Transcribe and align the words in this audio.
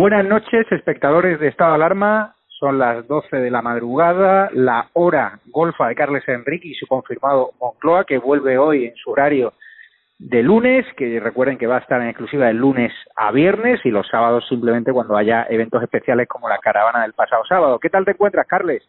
Buenas 0.00 0.24
noches, 0.24 0.64
espectadores 0.72 1.38
de 1.40 1.48
Estado 1.48 1.74
Alarma. 1.74 2.34
Son 2.58 2.78
las 2.78 3.06
12 3.06 3.36
de 3.36 3.50
la 3.50 3.60
madrugada, 3.60 4.48
la 4.54 4.86
hora 4.94 5.40
golfa 5.48 5.88
de 5.88 5.94
Carles 5.94 6.26
Enrique 6.26 6.68
y 6.68 6.74
su 6.74 6.86
confirmado 6.86 7.50
Moncloa, 7.60 8.06
que 8.06 8.16
vuelve 8.16 8.56
hoy 8.56 8.86
en 8.86 8.96
su 8.96 9.10
horario 9.10 9.52
de 10.18 10.42
lunes, 10.42 10.86
que 10.96 11.20
recuerden 11.20 11.58
que 11.58 11.66
va 11.66 11.76
a 11.76 11.80
estar 11.80 12.00
en 12.00 12.08
exclusiva 12.08 12.46
de 12.46 12.54
lunes 12.54 12.94
a 13.14 13.30
viernes 13.30 13.84
y 13.84 13.90
los 13.90 14.08
sábados 14.08 14.46
simplemente 14.48 14.90
cuando 14.90 15.18
haya 15.18 15.46
eventos 15.50 15.82
especiales 15.82 16.26
como 16.28 16.48
la 16.48 16.56
caravana 16.56 17.02
del 17.02 17.12
pasado 17.12 17.44
sábado. 17.46 17.78
¿Qué 17.78 17.90
tal 17.90 18.06
te 18.06 18.12
encuentras, 18.12 18.46
Carles? 18.46 18.82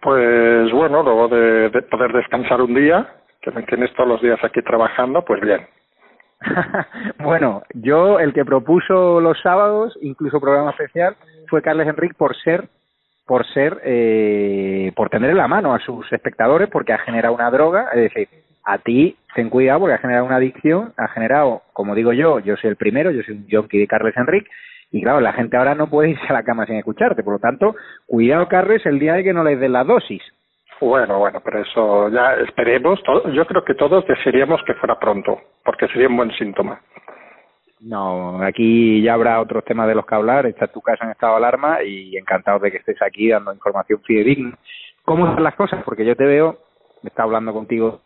Pues 0.00 0.72
bueno, 0.72 1.04
luego 1.04 1.28
de, 1.28 1.70
de 1.70 1.82
poder 1.82 2.12
descansar 2.12 2.60
un 2.60 2.74
día, 2.74 3.06
que 3.40 3.52
me 3.52 3.62
tienes 3.62 3.94
todos 3.94 4.08
los 4.08 4.20
días 4.20 4.42
aquí 4.42 4.60
trabajando, 4.62 5.24
pues 5.24 5.40
bien. 5.40 5.68
bueno, 7.18 7.62
yo 7.74 8.18
el 8.18 8.32
que 8.32 8.44
propuso 8.44 9.20
los 9.20 9.40
sábados, 9.40 9.98
incluso 10.00 10.40
programa 10.40 10.70
especial, 10.70 11.16
fue 11.48 11.62
Carles 11.62 11.88
Enrique 11.88 12.14
por 12.16 12.36
ser 12.36 12.68
por 13.26 13.46
ser 13.46 13.80
eh, 13.84 14.92
por 14.96 15.08
tener 15.08 15.30
en 15.30 15.36
la 15.36 15.48
mano 15.48 15.74
a 15.74 15.78
sus 15.78 16.10
espectadores 16.12 16.68
porque 16.68 16.92
ha 16.92 16.98
generado 16.98 17.34
una 17.34 17.50
droga, 17.50 17.88
es 17.92 18.12
decir, 18.12 18.28
a 18.64 18.78
ti 18.78 19.16
ten 19.34 19.48
cuidado 19.48 19.80
porque 19.80 19.94
ha 19.94 19.98
generado 19.98 20.26
una 20.26 20.36
adicción, 20.36 20.92
ha 20.96 21.08
generado, 21.08 21.62
como 21.72 21.94
digo 21.94 22.12
yo, 22.12 22.40
yo 22.40 22.56
soy 22.56 22.70
el 22.70 22.76
primero, 22.76 23.10
yo 23.10 23.22
soy 23.22 23.34
un 23.34 23.46
junkie 23.50 23.78
de 23.78 23.86
Carles 23.86 24.16
Enrique 24.16 24.50
y 24.90 25.02
claro, 25.02 25.20
la 25.20 25.32
gente 25.32 25.56
ahora 25.56 25.74
no 25.74 25.88
puede 25.88 26.10
irse 26.10 26.26
a 26.28 26.32
la 26.34 26.42
cama 26.42 26.66
sin 26.66 26.76
escucharte, 26.76 27.22
por 27.22 27.34
lo 27.34 27.38
tanto, 27.38 27.74
cuidado 28.06 28.48
Carles 28.48 28.84
el 28.84 28.98
día 28.98 29.14
de 29.14 29.24
que 29.24 29.32
no 29.32 29.44
les 29.44 29.58
den 29.58 29.72
la 29.72 29.84
dosis. 29.84 30.22
Bueno, 30.82 31.20
bueno, 31.20 31.40
pero 31.44 31.60
eso 31.60 32.08
ya 32.08 32.34
esperemos. 32.34 33.00
Yo 33.32 33.46
creo 33.46 33.64
que 33.64 33.74
todos 33.74 34.04
desearíamos 34.04 34.60
que 34.64 34.74
fuera 34.74 34.98
pronto, 34.98 35.38
porque 35.64 35.86
sería 35.86 36.08
un 36.08 36.16
buen 36.16 36.32
síntoma. 36.32 36.80
No, 37.82 38.42
aquí 38.42 39.00
ya 39.00 39.14
habrá 39.14 39.40
otros 39.40 39.64
temas 39.64 39.86
de 39.86 39.94
los 39.94 40.04
que 40.04 40.14
hablar. 40.16 40.44
Está 40.46 40.66
tu 40.66 40.80
casa 40.80 41.04
en 41.04 41.12
estado 41.12 41.34
de 41.34 41.38
alarma 41.38 41.84
y 41.84 42.16
encantado 42.16 42.58
de 42.58 42.72
que 42.72 42.78
estés 42.78 43.00
aquí 43.00 43.28
dando 43.28 43.52
información 43.52 44.00
fidedigna. 44.00 44.58
¿Cómo 45.04 45.28
están 45.28 45.44
las 45.44 45.54
cosas? 45.54 45.84
Porque 45.84 46.04
yo 46.04 46.16
te 46.16 46.24
veo, 46.24 46.58
me 47.02 47.10
está 47.10 47.22
hablando 47.22 47.52
contigo 47.52 48.00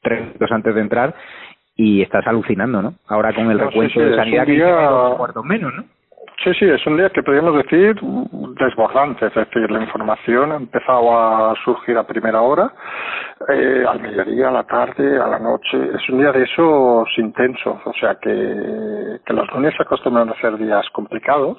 tres 0.00 0.22
minutos 0.22 0.52
antes 0.52 0.74
de 0.74 0.80
entrar 0.80 1.14
y 1.76 2.00
estás 2.00 2.26
alucinando, 2.26 2.80
¿no? 2.80 2.94
Ahora 3.08 3.34
con 3.34 3.50
el 3.50 3.58
recuento 3.58 4.00
de 4.00 4.16
sanidad 4.16 4.46
que 4.46 4.52
día... 4.52 4.70
dos 4.70 5.18
muertos 5.18 5.44
menos, 5.44 5.74
¿no? 5.74 5.84
Sí, 6.42 6.52
sí, 6.54 6.64
es 6.64 6.84
un 6.86 6.96
día 6.96 7.08
que 7.10 7.22
podríamos 7.22 7.54
decir 7.54 7.94
desbordante, 8.58 9.26
es 9.26 9.34
decir, 9.34 9.70
la 9.70 9.80
información 9.80 10.50
ha 10.50 10.56
empezado 10.56 11.16
a 11.16 11.54
surgir 11.64 11.96
a 11.96 12.04
primera 12.04 12.40
hora, 12.40 12.72
eh, 13.48 13.84
al 13.88 14.00
mediodía, 14.00 14.48
a 14.48 14.50
la 14.50 14.64
tarde, 14.64 15.20
a 15.20 15.28
la 15.28 15.38
noche, 15.38 15.90
es 15.94 16.08
un 16.08 16.18
día 16.18 16.32
de 16.32 16.42
esos 16.42 17.08
intensos, 17.18 17.76
o 17.84 17.92
sea 17.92 18.16
que, 18.16 19.20
que 19.24 19.32
los 19.32 19.48
lunes 19.52 19.72
se 19.76 19.84
acostumbran 19.84 20.30
a 20.30 20.40
ser 20.40 20.56
días 20.58 20.84
complicados, 20.90 21.58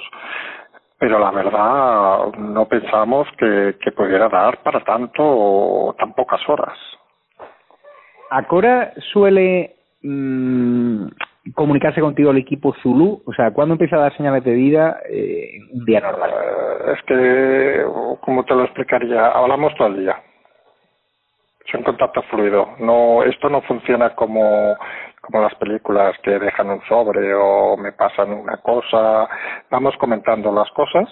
pero 0.98 1.18
la 1.18 1.32
verdad 1.32 2.34
no 2.38 2.66
pensamos 2.68 3.26
que, 3.38 3.78
que 3.80 3.92
pudiera 3.94 4.28
dar 4.28 4.58
para 4.64 4.84
tanto 4.84 5.96
tan 5.98 6.14
pocas 6.14 6.42
horas. 6.50 6.78
Acora 8.32 8.92
suele 9.14 9.76
mmm, 10.02 11.03
comunicarse 11.64 12.02
contigo 12.02 12.32
el 12.32 12.40
equipo 12.40 12.76
Zulu? 12.84 13.24
O 13.26 13.32
sea, 13.32 13.52
¿cuándo 13.52 13.76
empieza 13.76 13.96
a 13.96 14.02
dar 14.02 14.18
señales 14.18 14.44
de 14.44 14.52
vida 14.52 15.00
eh, 15.10 15.60
un 15.72 15.86
día 15.86 16.02
normal? 16.02 16.30
Eh, 16.30 16.94
es 16.94 17.04
que, 17.04 17.86
como 18.20 18.44
te 18.44 18.54
lo 18.54 18.66
explicaría, 18.66 19.28
hablamos 19.28 19.74
todo 19.76 19.88
el 19.88 20.02
día. 20.02 20.22
Es 21.66 21.74
un 21.74 21.84
contacto 21.84 22.22
fluido. 22.24 22.76
No, 22.80 23.24
esto 23.24 23.50
no 23.50 23.62
funciona 23.62 24.14
como, 24.14 24.76
como 25.22 25.42
las 25.42 25.56
películas 25.56 26.18
que 26.22 26.38
dejan 26.38 26.70
un 26.70 26.82
sobre 26.82 27.34
o 27.34 27.78
me 27.78 27.94
pasan 27.94 28.34
una 28.34 28.58
cosa. 28.58 29.30
Vamos 29.72 29.96
comentando 29.96 30.52
las 30.52 30.70
cosas 30.72 31.08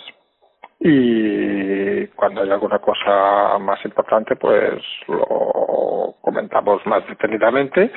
y 0.81 2.07
cuando 2.07 2.41
hay 2.41 2.51
alguna 2.51 2.79
cosa 2.79 3.57
más 3.59 3.79
importante, 3.85 4.35
pues 4.35 4.83
lo 5.07 6.15
comentamos 6.19 6.85
más 6.87 7.07
detenidamente 7.07 7.89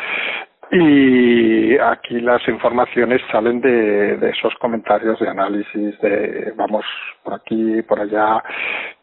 y 0.70 1.78
aquí 1.78 2.20
las 2.20 2.46
informaciones 2.48 3.20
salen 3.30 3.60
de, 3.60 4.16
de 4.16 4.30
esos 4.30 4.54
comentarios 4.56 5.18
de 5.20 5.28
análisis 5.28 6.00
de 6.00 6.52
vamos 6.56 6.84
por 7.22 7.34
aquí, 7.34 7.82
por 7.82 8.00
allá, 8.00 8.42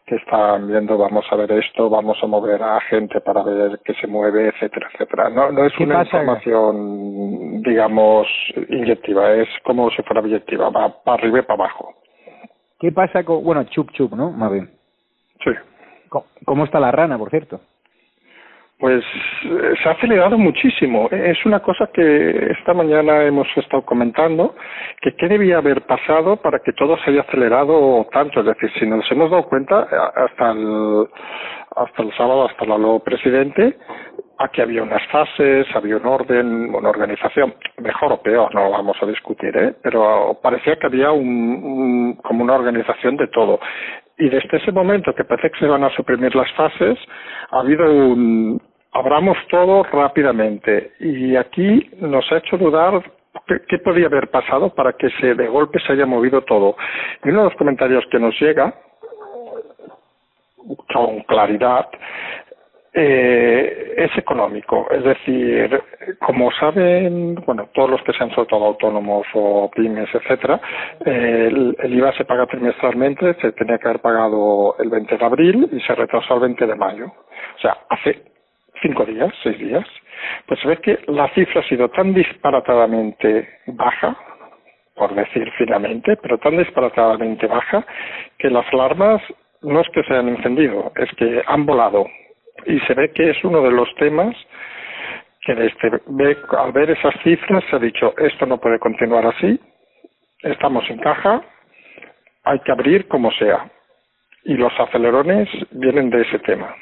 que 0.06 0.16
están 0.16 0.68
viendo, 0.68 0.98
vamos 0.98 1.24
a 1.30 1.36
ver 1.36 1.52
esto, 1.52 1.88
vamos 1.88 2.18
a 2.22 2.26
mover 2.26 2.62
a 2.62 2.80
gente 2.82 3.20
para 3.20 3.42
ver 3.42 3.80
qué 3.84 3.94
se 3.94 4.06
mueve, 4.06 4.48
etcétera, 4.48 4.88
etcétera. 4.92 5.30
No, 5.30 5.52
no 5.52 5.64
es 5.64 5.78
una 5.78 6.02
información, 6.02 7.62
digamos, 7.62 8.26
inyectiva, 8.68 9.32
es 9.34 9.48
como 9.64 9.90
si 9.90 10.02
fuera 10.02 10.20
inyectiva, 10.20 10.70
va 10.70 11.02
para 11.02 11.18
arriba 11.18 11.38
y 11.38 11.42
para 11.42 11.64
abajo. 11.64 11.94
¿Qué 12.80 12.90
pasa 12.90 13.24
con, 13.24 13.44
bueno, 13.44 13.64
chup 13.64 13.92
chup, 13.92 14.12
¿no? 14.14 14.30
Más 14.30 14.52
bien. 14.52 14.70
Sí. 15.44 15.50
¿Cómo 16.44 16.64
está 16.64 16.80
la 16.80 16.90
rana, 16.90 17.16
por 17.16 17.30
cierto? 17.30 17.60
Pues 18.82 19.04
eh, 19.44 19.74
se 19.80 19.88
ha 19.88 19.92
acelerado 19.92 20.36
muchísimo. 20.36 21.08
Es 21.12 21.46
una 21.46 21.60
cosa 21.60 21.88
que 21.94 22.50
esta 22.50 22.74
mañana 22.74 23.22
hemos 23.22 23.46
estado 23.56 23.84
comentando, 23.84 24.56
que 25.00 25.14
qué 25.14 25.28
debía 25.28 25.58
haber 25.58 25.82
pasado 25.82 26.38
para 26.38 26.58
que 26.58 26.72
todo 26.72 26.96
se 26.98 27.10
haya 27.12 27.20
acelerado 27.20 28.08
tanto. 28.10 28.40
Es 28.40 28.46
decir, 28.46 28.72
si 28.80 28.84
nos 28.84 29.08
hemos 29.12 29.30
dado 29.30 29.44
cuenta, 29.44 29.86
eh, 29.88 29.96
hasta 30.16 30.50
el, 30.50 31.06
hasta 31.76 32.02
el 32.02 32.12
sábado, 32.16 32.48
hasta 32.48 32.64
el 32.64 32.70
nuevo 32.70 32.98
presidente, 33.04 33.78
aquí 34.40 34.60
había 34.60 34.82
unas 34.82 35.06
fases, 35.12 35.64
había 35.76 35.98
un 35.98 36.06
orden, 36.06 36.74
una 36.74 36.88
organización, 36.88 37.54
mejor 37.78 38.14
o 38.14 38.20
peor, 38.20 38.52
no 38.52 38.64
lo 38.64 38.70
vamos 38.70 38.96
a 39.00 39.06
discutir, 39.06 39.56
¿eh? 39.56 39.76
pero 39.80 40.40
parecía 40.42 40.74
que 40.74 40.86
había 40.86 41.12
un, 41.12 41.24
un, 41.24 42.14
como 42.16 42.42
una 42.42 42.56
organización 42.56 43.16
de 43.16 43.28
todo. 43.28 43.60
Y 44.18 44.28
desde 44.28 44.56
ese 44.56 44.72
momento 44.72 45.14
que 45.14 45.24
parece 45.24 45.50
que 45.52 45.60
se 45.60 45.66
van 45.66 45.84
a 45.84 45.90
suprimir 45.90 46.34
las 46.34 46.50
fases, 46.54 46.98
ha 47.52 47.60
habido 47.60 47.84
un, 47.84 48.60
abramos 48.92 49.36
todo 49.48 49.82
rápidamente 49.84 50.92
y 51.00 51.34
aquí 51.36 51.90
nos 52.00 52.30
ha 52.30 52.38
hecho 52.38 52.58
dudar 52.58 53.02
qué, 53.68 53.78
podía 53.78 54.06
haber 54.06 54.28
pasado 54.28 54.74
para 54.74 54.92
que 54.92 55.10
se 55.20 55.34
de 55.34 55.48
golpe 55.48 55.80
se 55.80 55.92
haya 55.92 56.06
movido 56.06 56.42
todo. 56.42 56.76
Y 57.24 57.30
uno 57.30 57.44
de 57.44 57.48
los 57.50 57.58
comentarios 57.58 58.04
que 58.10 58.18
nos 58.18 58.38
llega 58.40 58.74
con 60.92 61.20
claridad 61.22 61.88
eh, 62.94 63.94
es 63.96 64.18
económico, 64.18 64.86
es 64.90 65.02
decir, 65.02 65.82
como 66.18 66.52
saben, 66.52 67.36
bueno, 67.46 67.70
todos 67.72 67.88
los 67.88 68.02
que 68.02 68.12
se 68.12 68.22
han 68.22 68.34
soltado 68.34 68.66
autónomos 68.66 69.26
o 69.32 69.70
pymes, 69.74 70.10
etcétera, 70.14 70.60
el, 71.06 71.74
el, 71.78 71.94
IVA 71.94 72.12
se 72.12 72.26
paga 72.26 72.46
trimestralmente, 72.46 73.32
se 73.40 73.52
tenía 73.52 73.78
que 73.78 73.88
haber 73.88 74.02
pagado 74.02 74.76
el 74.78 74.90
20 74.90 75.16
de 75.16 75.24
abril 75.24 75.70
y 75.72 75.80
se 75.80 75.94
retrasó 75.94 76.34
al 76.34 76.40
20 76.40 76.66
de 76.66 76.74
mayo. 76.74 77.06
O 77.06 77.60
sea, 77.60 77.78
hace 77.88 78.31
cinco 78.82 79.06
días, 79.06 79.32
seis 79.42 79.58
días, 79.58 79.86
pues 80.46 80.60
se 80.60 80.68
ve 80.68 80.76
que 80.78 80.98
la 81.06 81.28
cifra 81.28 81.60
ha 81.60 81.68
sido 81.68 81.88
tan 81.90 82.12
disparatadamente 82.12 83.48
baja, 83.66 84.16
por 84.94 85.14
decir 85.14 85.50
finamente, 85.56 86.16
pero 86.16 86.38
tan 86.38 86.58
disparatadamente 86.58 87.46
baja, 87.46 87.86
que 88.38 88.50
las 88.50 88.66
alarmas 88.72 89.22
no 89.62 89.80
es 89.80 89.88
que 89.90 90.02
se 90.02 90.12
hayan 90.12 90.28
encendido, 90.28 90.92
es 90.96 91.10
que 91.16 91.42
han 91.46 91.64
volado. 91.64 92.06
Y 92.66 92.78
se 92.80 92.94
ve 92.94 93.10
que 93.12 93.30
es 93.30 93.44
uno 93.44 93.62
de 93.62 93.70
los 93.70 93.92
temas 93.94 94.36
que 95.40 95.54
desde, 95.54 96.00
ve, 96.06 96.36
al 96.58 96.72
ver 96.72 96.90
esas 96.90 97.14
cifras 97.22 97.64
se 97.70 97.76
ha 97.76 97.78
dicho, 97.78 98.14
esto 98.18 98.46
no 98.46 98.58
puede 98.58 98.78
continuar 98.78 99.26
así, 99.26 99.58
estamos 100.42 100.88
en 100.90 100.98
caja, 100.98 101.42
hay 102.44 102.58
que 102.60 102.72
abrir 102.72 103.08
como 103.08 103.30
sea. 103.32 103.70
Y 104.44 104.54
los 104.54 104.72
acelerones 104.78 105.48
vienen 105.70 106.10
de 106.10 106.22
ese 106.22 106.38
tema 106.40 106.74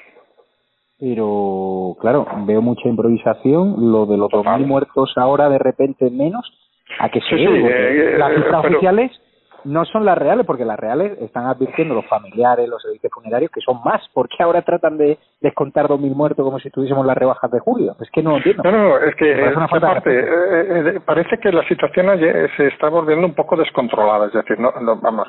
pero 1.01 1.97
claro, 1.99 2.27
veo 2.45 2.61
mucha 2.61 2.89
improvisación, 2.89 3.91
lo 3.91 4.05
de 4.05 4.19
los 4.19 4.31
dos 4.31 4.45
mil 4.59 4.67
muertos 4.67 5.15
ahora 5.17 5.49
de 5.49 5.59
repente 5.59 6.11
menos, 6.11 6.53
¿a 6.99 7.09
que 7.09 7.21
se 7.21 7.37
sí, 7.37 7.37
sí, 7.39 7.45
eh, 7.47 8.17
las 8.19 8.35
cifras 8.35 8.63
pero... 8.63 8.77
oficiales 8.77 9.11
no 9.65 9.85
son 9.85 10.05
las 10.05 10.17
reales, 10.17 10.47
porque 10.47 10.65
las 10.65 10.79
reales 10.79 11.21
están 11.21 11.47
advirtiendo 11.47 11.95
los 11.95 12.07
familiares, 12.07 12.69
los 12.69 12.83
servicios 12.83 13.13
funerarios, 13.13 13.51
que 13.51 13.61
son 13.61 13.83
más. 13.85 14.01
¿Por 14.15 14.29
qué 14.29 14.43
ahora 14.43 14.63
tratan 14.63 14.97
de 14.97 15.19
descontar 15.41 15.89
dos 15.89 16.01
mil 16.01 16.15
muertos 16.15 16.45
como 16.45 16.59
si 16.59 16.69
estuviésemos 16.69 17.05
las 17.05 17.17
rebajas 17.17 17.51
de 17.51 17.61
julio? 17.61 17.95
Es 18.01 18.11
que 18.11 18.23
no 18.23 18.37
entiendo. 18.37 18.63
No, 18.63 18.71
no, 18.71 18.99
es 18.99 19.15
que 19.17 19.31
es 19.33 19.55
parte, 19.81 20.19
eh, 20.19 20.95
eh, 20.97 21.01
parece 21.05 21.39
que 21.39 21.53
la 21.53 21.67
situación 21.69 22.07
se 22.57 22.67
está 22.69 22.89
volviendo 22.89 23.27
un 23.27 23.35
poco 23.35 23.57
descontrolada, 23.57 24.27
es 24.27 24.33
decir, 24.33 24.59
no, 24.59 24.73
no 24.81 24.97
vamos, 24.97 25.29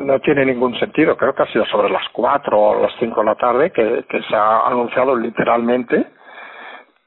no 0.00 0.20
tiene 0.20 0.44
ningún 0.44 0.78
sentido. 0.78 1.16
Creo 1.16 1.34
que 1.34 1.42
ha 1.42 1.52
sido 1.52 1.64
sobre 1.66 1.90
las 1.90 2.08
cuatro 2.12 2.60
o 2.60 2.82
las 2.82 2.92
cinco 2.98 3.20
de 3.20 3.26
la 3.26 3.34
tarde 3.34 3.70
que, 3.70 4.04
se 4.28 4.36
ha 4.36 4.66
anunciado 4.66 5.16
literalmente 5.16 6.06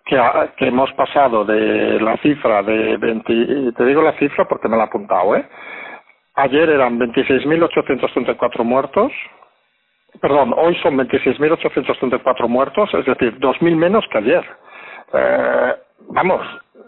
que, 0.06 0.18
ha, 0.18 0.54
que 0.56 0.68
hemos 0.68 0.92
pasado 0.94 1.44
de 1.44 2.00
la 2.00 2.18
cifra 2.18 2.64
de 2.64 2.98
20, 2.98 3.34
y 3.34 3.72
te 3.74 3.86
digo 3.86 4.02
la 4.02 4.18
cifra 4.18 4.48
porque 4.48 4.70
me 4.70 4.78
la 4.78 4.84
he 4.84 4.88
apuntado, 4.88 5.36
¿eh? 5.36 5.46
Ayer 6.36 6.70
eran 6.70 7.00
26.834 7.00 8.64
muertos, 8.64 9.12
perdón, 10.22 10.54
hoy 10.56 10.76
son 10.84 10.96
26.834 10.98 12.48
muertos, 12.48 12.94
es 12.94 13.06
decir, 13.06 13.40
2.000 13.40 13.76
menos 13.76 14.06
que 14.12 14.18
ayer. 14.20 14.46
Eh, 15.14 15.76
vamos, 16.10 16.46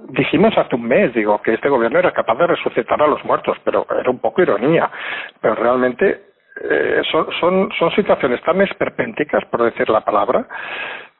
dijimos 0.09 0.57
hace 0.57 0.75
un 0.75 0.87
mes, 0.87 1.13
digo, 1.13 1.41
que 1.41 1.53
este 1.53 1.69
gobierno 1.69 1.99
era 1.99 2.11
capaz 2.11 2.35
de 2.35 2.47
resucitar 2.47 3.01
a 3.01 3.07
los 3.07 3.23
muertos, 3.25 3.57
pero 3.63 3.85
era 3.99 4.09
un 4.09 4.19
poco 4.19 4.41
ironía. 4.41 4.89
Pero 5.41 5.55
realmente 5.55 6.21
eh, 6.61 7.01
son, 7.11 7.27
son, 7.39 7.69
son 7.77 7.91
situaciones 7.91 8.41
tan 8.43 8.61
esperpénticas, 8.61 9.45
por 9.45 9.63
decir 9.63 9.89
la 9.89 10.01
palabra, 10.01 10.47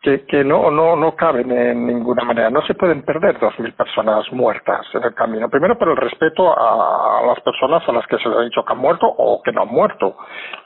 que, 0.01 0.25
que 0.25 0.43
no, 0.43 0.71
no, 0.71 0.95
no 0.95 1.15
caben 1.15 1.51
en 1.51 1.85
ninguna 1.85 2.23
manera. 2.23 2.49
No 2.49 2.61
se 2.61 2.73
pueden 2.73 3.01
perder 3.01 3.37
dos 3.39 3.57
mil 3.59 3.73
personas 3.73 4.31
muertas 4.31 4.85
en 4.93 5.03
el 5.03 5.13
camino. 5.13 5.49
Primero 5.49 5.77
por 5.77 5.89
el 5.89 5.97
respeto 5.97 6.53
a, 6.57 7.21
las 7.25 7.39
personas 7.41 7.87
a 7.87 7.91
las 7.91 8.07
que 8.07 8.17
se 8.17 8.29
les 8.29 8.37
ha 8.37 8.41
dicho 8.41 8.63
que 8.63 8.73
han 8.73 8.79
muerto 8.79 9.07
o 9.07 9.41
que 9.43 9.51
no 9.51 9.63
han 9.63 9.69
muerto. 9.69 10.15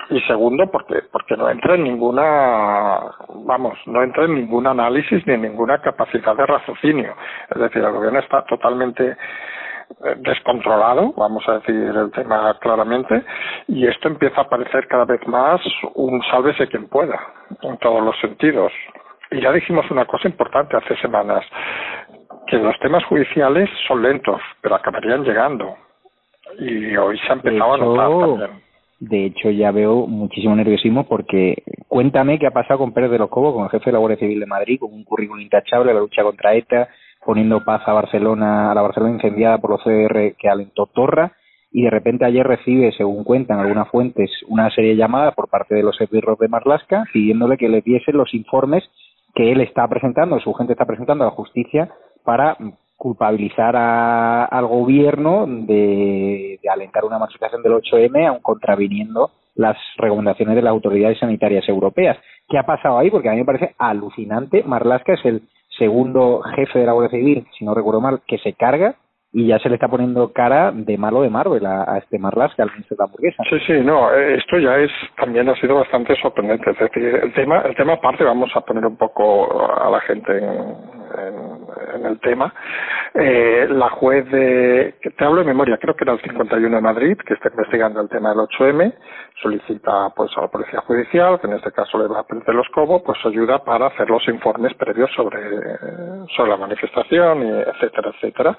Y 0.10 0.20
segundo 0.22 0.70
porque, 0.70 1.02
porque 1.12 1.36
no 1.36 1.50
entra 1.50 1.76
en 1.76 1.84
ninguna, 1.84 3.00
vamos, 3.46 3.78
no 3.88 4.04
entra 4.04 4.26
en 4.26 4.36
ningún 4.36 4.68
análisis 4.68 5.26
ni 5.26 5.34
en 5.34 5.42
ninguna 5.42 5.80
capacidad 5.80 6.36
de 6.36 6.46
raciocinio. 6.46 7.16
Es 7.50 7.60
decir, 7.60 7.84
el 7.84 7.92
gobierno 7.92 8.20
está 8.20 8.44
totalmente 8.44 9.18
eh, 10.06 10.16
descontrolado, 10.18 11.14
vamos 11.18 11.44
a 11.48 11.54
decir 11.54 11.76
el 11.76 12.12
tema 12.12 12.56
claramente, 12.60 13.24
y 13.68 13.88
esto 13.88 14.08
empieza 14.10 14.42
a 14.42 14.50
parecer 14.50 14.88
cada 14.88 15.06
vez 15.06 15.26
más 15.28 15.60
un 15.96 16.22
sálvese 16.24 16.68
quien 16.68 16.88
pueda, 16.88 17.20
en 17.62 17.78
todos 17.78 18.04
los 18.04 18.20
sentidos. 18.20 18.72
Y 19.34 19.42
ya 19.42 19.52
dijimos 19.52 19.90
una 19.90 20.06
cosa 20.06 20.28
importante 20.28 20.78
hace 20.78 20.96
semanas, 20.98 21.44
que 22.46 22.58
los 22.58 22.78
temas 22.80 23.04
judiciales 23.06 23.68
son 23.88 24.04
lentos, 24.04 24.40
pero 24.62 24.76
acabarían 24.76 25.24
llegando. 25.24 25.76
Y 26.60 26.96
hoy 26.96 27.18
se 27.18 27.30
ha 27.32 27.34
empezado 27.34 27.74
a 27.74 27.78
notar 27.78 28.10
también. 28.10 28.64
De 29.00 29.26
hecho, 29.26 29.50
ya 29.50 29.72
veo 29.72 30.06
muchísimo 30.06 30.56
nerviosismo 30.56 31.08
porque 31.08 31.64
cuéntame 31.88 32.38
qué 32.38 32.46
ha 32.46 32.52
pasado 32.52 32.80
con 32.80 32.94
Pérez 32.94 33.10
de 33.10 33.18
los 33.18 33.30
Cobos, 33.30 33.56
con 33.56 33.64
el 33.64 33.72
jefe 33.72 33.86
de 33.86 33.94
la 33.94 33.98
Guardia 33.98 34.20
Civil 34.20 34.40
de 34.40 34.46
Madrid, 34.46 34.80
con 34.80 34.94
un 34.94 35.04
currículum 35.04 35.42
intachable 35.42 35.94
la 35.94 36.00
lucha 36.00 36.22
contra 36.22 36.54
ETA, 36.54 36.90
poniendo 37.26 37.64
paz 37.66 37.82
a 37.88 37.94
Barcelona, 37.94 38.72
a 38.72 38.76
la 38.76 38.82
Barcelona 38.84 39.16
incendiada 39.16 39.58
por 39.58 39.72
los 39.72 39.84
CDR 39.84 40.36
que 40.38 40.48
alentó 40.48 40.86
Torra, 40.86 41.34
y 41.72 41.82
de 41.82 41.90
repente 41.90 42.24
ayer 42.24 42.46
recibe, 42.46 42.92
según 42.92 43.24
cuentan 43.24 43.60
algunas 43.60 43.90
fuentes, 43.90 44.30
una 44.48 44.70
serie 44.70 44.92
de 44.92 44.98
llamadas 44.98 45.34
por 45.34 45.50
parte 45.50 45.74
de 45.74 45.82
los 45.82 46.00
esbirros 46.00 46.38
de 46.38 46.48
Marlasca 46.48 47.04
pidiéndole 47.12 47.58
que 47.58 47.68
le 47.68 47.82
diesen 47.82 48.16
los 48.16 48.32
informes 48.36 48.84
que 49.34 49.52
él 49.52 49.62
está 49.62 49.88
presentando, 49.88 50.40
su 50.40 50.54
gente 50.54 50.74
está 50.74 50.86
presentando 50.86 51.24
a 51.24 51.28
la 51.28 51.34
justicia 51.34 51.90
para 52.24 52.58
culpabilizar 52.96 53.76
a, 53.76 54.46
al 54.46 54.66
gobierno 54.68 55.46
de, 55.48 56.60
de 56.62 56.70
alentar 56.70 57.04
una 57.06 57.20
manifestación 57.20 57.62
del 57.62 57.74
8M, 57.74 58.28
aun 58.28 58.40
contraviniendo 58.42 59.32
las 59.56 59.78
recomendaciones 59.98 60.56
de 60.56 60.62
las 60.62 60.72
autoridades 60.72 61.20
sanitarias 61.20 61.68
europeas. 61.68 62.18
¿Qué 62.48 62.58
ha 62.58 62.64
pasado 62.64 62.98
ahí? 62.98 63.10
Porque 63.12 63.30
a 63.30 63.34
mí 63.34 63.40
me 63.40 63.46
parece 63.46 63.76
alucinante. 63.78 64.64
Marlaska 64.64 65.14
es 65.14 65.26
el 65.26 65.44
segundo 65.78 66.42
jefe 66.56 66.80
de 66.80 66.86
la 66.86 66.94
Guardia 66.94 67.20
Civil, 67.20 67.48
si 67.58 67.66
no 67.66 67.74
recuerdo 67.74 68.02
mal, 68.02 68.22
que 68.28 68.38
se 68.38 68.54
carga 68.54 68.96
y 69.34 69.48
ya 69.48 69.58
se 69.58 69.68
le 69.68 69.76
está 69.76 69.88
poniendo 69.88 70.32
cara 70.32 70.72
de 70.72 70.96
malo 70.96 71.24
de 71.24 71.30
Marvel 71.32 71.66
a, 71.66 71.98
este 71.98 72.20
Marlaska, 72.20 72.62
al 72.62 72.72
ministro 72.72 72.96
de 72.96 73.02
la 73.02 73.06
hamburguesa. 73.06 73.44
Sí, 73.50 73.58
sí, 73.66 73.74
no, 73.84 74.14
eh, 74.14 74.36
esto 74.36 74.60
ya 74.60 74.78
es, 74.78 74.92
también 75.18 75.50
ha 75.50 75.56
sido 75.56 75.76
bastante 75.76 76.16
sorprendente. 76.22 76.70
Es 76.70 76.78
decir, 76.78 77.04
el 77.04 77.34
tema, 77.34 77.62
el 77.62 77.76
tema 77.76 77.94
aparte, 77.94 78.24
vamos 78.24 78.52
a 78.56 78.62
poner 78.62 78.86
un 78.86 78.96
poco 78.96 79.74
a 79.74 79.90
la 79.90 80.00
gente 80.02 80.38
en, 80.38 81.03
en, 81.18 82.06
el 82.06 82.20
tema. 82.20 82.54
Eh, 83.14 83.68
la 83.70 83.90
juez 83.90 84.30
de, 84.30 84.96
te 85.18 85.26
hablo 85.26 85.42
de 85.42 85.48
memoria, 85.48 85.78
creo 85.78 85.96
que 85.96 86.04
era 86.04 86.14
el 86.14 86.22
51 86.22 86.76
de 86.76 86.82
Madrid, 86.82 87.18
que 87.26 87.36
está 87.36 87.50
investigando 87.50 88.02
el 88.02 88.10
tema 88.10 88.30
del 88.30 88.40
8M, 88.40 88.94
solicita 89.42 90.10
pues 90.16 90.32
a 90.38 90.42
la 90.42 90.48
policía 90.48 90.82
judicial, 90.82 91.40
que 91.40 91.48
en 91.48 91.54
este 91.54 91.72
caso 91.72 91.98
le 91.98 92.08
va 92.08 92.20
a 92.20 92.28
prender 92.28 92.56
los 92.56 92.68
cobos, 92.70 93.02
pues 93.06 93.18
ayuda 93.26 93.64
para 93.64 93.88
hacer 93.88 94.10
los 94.10 94.28
informes 94.28 94.74
previos 94.76 95.12
sobre, 95.16 95.40
sobre 96.36 96.50
la 96.50 96.58
manifestación, 96.58 97.44
etcétera, 97.44 98.12
etcétera 98.16 98.58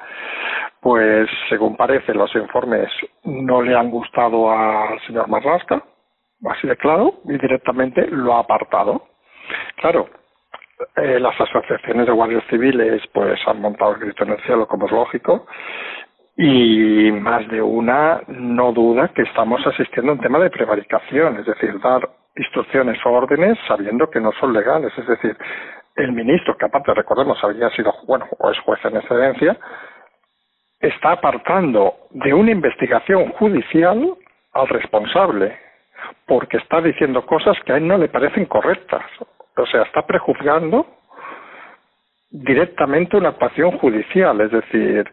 pues 0.85 1.31
según 1.49 1.77
parece 1.77 2.13
los 2.13 2.35
informes 2.37 2.91
no 3.25 3.63
le 3.63 3.75
han 3.75 3.91
gustado 3.91 4.53
al 4.53 5.01
señor 5.07 5.29
Marrasca, 5.29 5.83
así 6.45 6.69
de 6.69 6.77
claro, 6.77 7.15
y 7.25 7.39
directamente 7.39 8.07
lo 8.09 8.35
ha 8.35 8.41
apartado. 8.41 9.03
Claro, 9.77 10.11
eh, 10.97 11.19
las 11.21 11.41
asociaciones 11.41 12.07
de 12.07 12.13
guardias 12.13 12.45
civiles 12.49 13.03
pues 13.13 13.41
han 13.47 13.61
montado 13.61 13.95
el 13.95 14.01
grito 14.01 14.25
en 14.25 14.31
el 14.31 14.41
cielo, 14.43 14.67
como 14.67 14.87
es 14.87 14.93
lógico, 14.93 15.47
y 16.37 17.13
más 17.13 17.47
de 17.49 17.63
una 17.63 18.23
no 18.29 18.73
duda 18.73 19.09
que 19.09 19.23
estamos 19.23 19.65
asistiendo 19.67 20.13
a 20.13 20.15
un 20.17 20.21
tema 20.21 20.39
de 20.39 20.51
prevaricación, 20.51 21.39
es 21.39 21.47
decir, 21.47 21.79
dar 21.81 22.09
instrucciones 22.37 22.99
o 23.05 23.11
órdenes 23.11 23.57
sabiendo 23.69 24.11
que 24.11 24.21
no 24.21 24.33
son 24.41 24.53
legales, 24.53 24.93
es 24.99 25.07
decir, 25.07 25.37
el 25.97 26.13
ministro, 26.13 26.57
que 26.57 26.65
aparte 26.65 26.93
recordemos 26.93 27.39
había 27.45 27.71
sido, 27.71 27.95
bueno, 28.07 28.27
o 28.39 28.51
es 28.51 28.59
juez 28.61 28.85
en 28.85 28.97
excedencia, 28.97 29.57
está 30.81 31.13
apartando 31.13 31.95
de 32.11 32.35
una 32.35 32.51
investigación 32.51 33.31
judicial 33.33 34.15
al 34.53 34.69
responsable, 34.69 35.57
porque 36.27 36.57
está 36.57 36.81
diciendo 36.81 37.25
cosas 37.25 37.57
que 37.65 37.73
a 37.73 37.77
él 37.77 37.87
no 37.87 37.97
le 37.97 38.09
parecen 38.09 38.47
correctas. 38.47 39.05
O 39.57 39.67
sea, 39.67 39.83
está 39.83 40.07
prejuzgando 40.07 40.87
directamente 42.31 43.17
una 43.17 43.31
actuación 43.31 43.79
judicial. 43.79 44.41
Es 44.41 44.51
decir, 44.51 45.09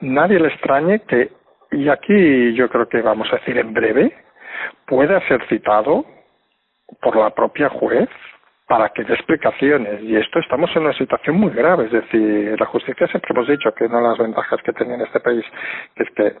nadie 0.00 0.38
le 0.38 0.48
extrañe 0.48 1.00
que, 1.00 1.30
y 1.72 1.88
aquí 1.88 2.54
yo 2.54 2.68
creo 2.68 2.88
que 2.88 3.00
vamos 3.00 3.28
a 3.32 3.36
decir 3.36 3.56
en 3.58 3.72
breve, 3.72 4.14
pueda 4.86 5.26
ser 5.26 5.46
citado 5.48 6.04
por 7.00 7.16
la 7.16 7.30
propia 7.30 7.68
juez 7.70 8.08
para 8.68 8.90
que 8.90 9.04
dé 9.04 9.14
explicaciones. 9.14 10.02
Y 10.02 10.16
esto 10.16 10.38
estamos 10.40 10.70
en 10.74 10.82
una 10.82 10.92
situación 10.92 11.36
muy 11.36 11.50
grave. 11.50 11.86
Es 11.86 11.92
decir, 11.92 12.58
la 12.58 12.66
justicia 12.66 13.06
siempre 13.06 13.32
hemos 13.32 13.48
dicho 13.48 13.72
que 13.72 13.84
una 13.86 13.98
de 13.98 14.08
las 14.08 14.18
ventajas 14.18 14.60
que 14.62 14.72
tenía 14.72 14.96
en 14.96 15.02
este 15.02 15.20
país 15.20 15.44
que 15.94 16.02
es 16.02 16.10
que 16.10 16.36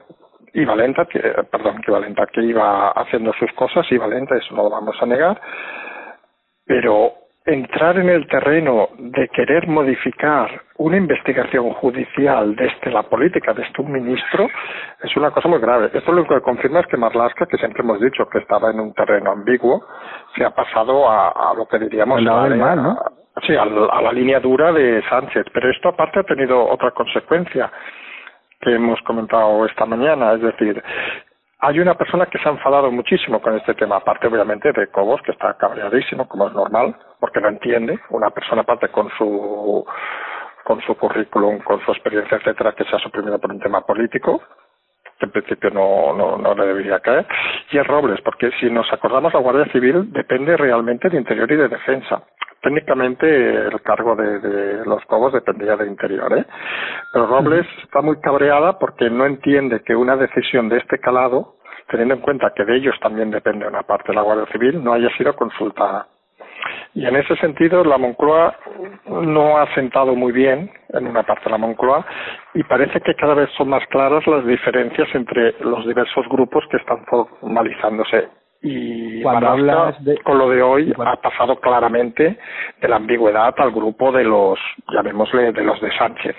iba 0.54 0.74
lenta, 0.74 1.06
que, 1.06 1.20
perdón, 1.50 1.80
que 1.82 1.90
iba 1.90 2.00
lenta, 2.00 2.26
que 2.26 2.42
iba 2.42 2.90
haciendo 2.90 3.32
sus 3.34 3.50
cosas, 3.52 3.86
iba 3.90 4.06
lenta, 4.06 4.36
eso 4.36 4.54
no 4.54 4.64
lo 4.64 4.70
vamos 4.70 4.96
a 5.00 5.06
negar, 5.06 5.40
pero 6.64 7.12
entrar 7.46 7.96
en 7.98 8.08
el 8.08 8.26
terreno 8.26 8.88
de 8.98 9.28
querer 9.28 9.68
modificar 9.68 10.62
una 10.78 10.96
investigación 10.96 11.70
judicial 11.74 12.54
desde 12.56 12.90
la 12.90 13.04
política 13.04 13.54
de 13.54 13.62
este 13.62 13.80
un 13.80 13.92
ministro 13.92 14.48
es 15.02 15.16
una 15.16 15.30
cosa 15.30 15.48
muy 15.48 15.60
grave. 15.60 15.90
Esto 15.94 16.12
lo 16.12 16.26
que 16.26 16.40
confirma 16.40 16.80
es 16.80 16.86
que 16.88 16.96
Marlaska, 16.96 17.46
que 17.46 17.56
siempre 17.56 17.82
hemos 17.82 18.00
dicho 18.00 18.28
que 18.28 18.38
estaba 18.38 18.70
en 18.70 18.80
un 18.80 18.92
terreno 18.94 19.30
ambiguo, 19.30 19.86
se 20.34 20.44
ha 20.44 20.50
pasado 20.50 21.08
a, 21.08 21.54
lo 21.56 21.66
que 21.66 21.78
diríamos 21.78 22.20
¿no? 22.22 22.98
sí, 23.46 23.54
a, 23.54 23.62
a 23.62 24.02
la 24.02 24.12
línea 24.12 24.40
dura 24.40 24.72
de 24.72 25.02
Sánchez. 25.08 25.46
Pero 25.52 25.70
esto 25.70 25.90
aparte 25.90 26.20
ha 26.20 26.24
tenido 26.24 26.66
otra 26.66 26.90
consecuencia 26.90 27.70
que 28.60 28.74
hemos 28.74 29.00
comentado 29.02 29.64
esta 29.66 29.86
mañana, 29.86 30.32
es 30.32 30.42
decir, 30.42 30.82
hay 31.58 31.80
una 31.80 31.94
persona 31.94 32.26
que 32.26 32.38
se 32.38 32.48
ha 32.48 32.52
enfadado 32.52 32.90
muchísimo 32.90 33.40
con 33.40 33.56
este 33.56 33.74
tema, 33.74 33.96
aparte 33.96 34.26
obviamente 34.26 34.72
de 34.72 34.88
Cobos, 34.88 35.22
que 35.22 35.32
está 35.32 35.54
cabreadísimo, 35.54 36.28
como 36.28 36.48
es 36.48 36.54
normal, 36.54 36.94
porque 37.18 37.40
no 37.40 37.48
entiende, 37.48 37.98
una 38.10 38.30
persona 38.30 38.62
aparte 38.62 38.88
con 38.88 39.08
su 39.16 39.84
con 40.64 40.80
su 40.82 40.96
currículum, 40.96 41.60
con 41.60 41.80
su 41.84 41.92
experiencia, 41.92 42.38
etcétera, 42.38 42.72
que 42.72 42.84
se 42.84 42.96
ha 42.96 42.98
suprimido 42.98 43.38
por 43.38 43.52
un 43.52 43.60
tema 43.60 43.82
político, 43.82 44.42
que 45.16 45.26
en 45.26 45.30
principio 45.30 45.70
no, 45.70 46.12
no, 46.12 46.36
no 46.36 46.54
le 46.54 46.66
debería 46.66 46.98
caer, 46.98 47.24
y 47.70 47.78
es 47.78 47.86
Robles, 47.86 48.20
porque 48.22 48.50
si 48.58 48.68
nos 48.68 48.92
acordamos, 48.92 49.32
la 49.32 49.40
Guardia 49.40 49.72
Civil 49.72 50.12
depende 50.12 50.56
realmente 50.56 51.08
de 51.08 51.18
Interior 51.18 51.50
y 51.52 51.56
de 51.56 51.68
Defensa. 51.68 52.24
Técnicamente 52.66 53.28
el 53.28 53.80
cargo 53.82 54.16
de, 54.16 54.40
de 54.40 54.84
los 54.86 55.00
Cobos 55.04 55.32
dependía 55.32 55.76
de 55.76 55.86
Interior, 55.86 56.36
¿eh? 56.36 56.44
Pero 57.12 57.28
Robles 57.28 57.64
está 57.84 58.02
muy 58.02 58.16
cabreada 58.20 58.76
porque 58.76 59.08
no 59.08 59.24
entiende 59.24 59.82
que 59.84 59.94
una 59.94 60.16
decisión 60.16 60.68
de 60.68 60.78
este 60.78 60.98
calado, 60.98 61.54
teniendo 61.88 62.14
en 62.14 62.22
cuenta 62.22 62.52
que 62.56 62.64
de 62.64 62.78
ellos 62.78 62.96
también 63.00 63.30
depende 63.30 63.68
una 63.68 63.84
parte 63.84 64.08
de 64.08 64.14
la 64.14 64.22
Guardia 64.22 64.50
Civil, 64.50 64.82
no 64.82 64.94
haya 64.94 65.08
sido 65.16 65.36
consultada. 65.36 66.08
Y 66.92 67.06
en 67.06 67.14
ese 67.14 67.36
sentido, 67.36 67.84
la 67.84 67.98
Moncloa 67.98 68.56
no 69.10 69.58
ha 69.58 69.72
sentado 69.76 70.16
muy 70.16 70.32
bien 70.32 70.68
en 70.88 71.06
una 71.06 71.22
parte 71.22 71.44
de 71.44 71.50
la 71.52 71.58
Moncloa 71.58 72.04
y 72.54 72.64
parece 72.64 73.00
que 73.00 73.14
cada 73.14 73.34
vez 73.34 73.48
son 73.56 73.68
más 73.68 73.86
claras 73.90 74.26
las 74.26 74.44
diferencias 74.44 75.06
entre 75.14 75.54
los 75.60 75.86
diversos 75.86 76.28
grupos 76.28 76.64
que 76.68 76.78
están 76.78 77.04
formalizándose 77.06 78.28
y 78.62 79.22
cuando 79.22 79.48
hablas 79.48 80.02
de... 80.04 80.18
con 80.18 80.38
lo 80.38 80.48
de 80.48 80.62
hoy 80.62 80.92
ha 80.98 81.16
pasado 81.16 81.56
claramente 81.56 82.38
de 82.80 82.88
la 82.88 82.96
ambigüedad 82.96 83.54
al 83.58 83.70
grupo 83.70 84.12
de 84.12 84.24
los, 84.24 84.58
llamémosle, 84.92 85.52
de 85.52 85.62
los 85.62 85.80
de 85.80 85.90
Sánchez. 85.96 86.36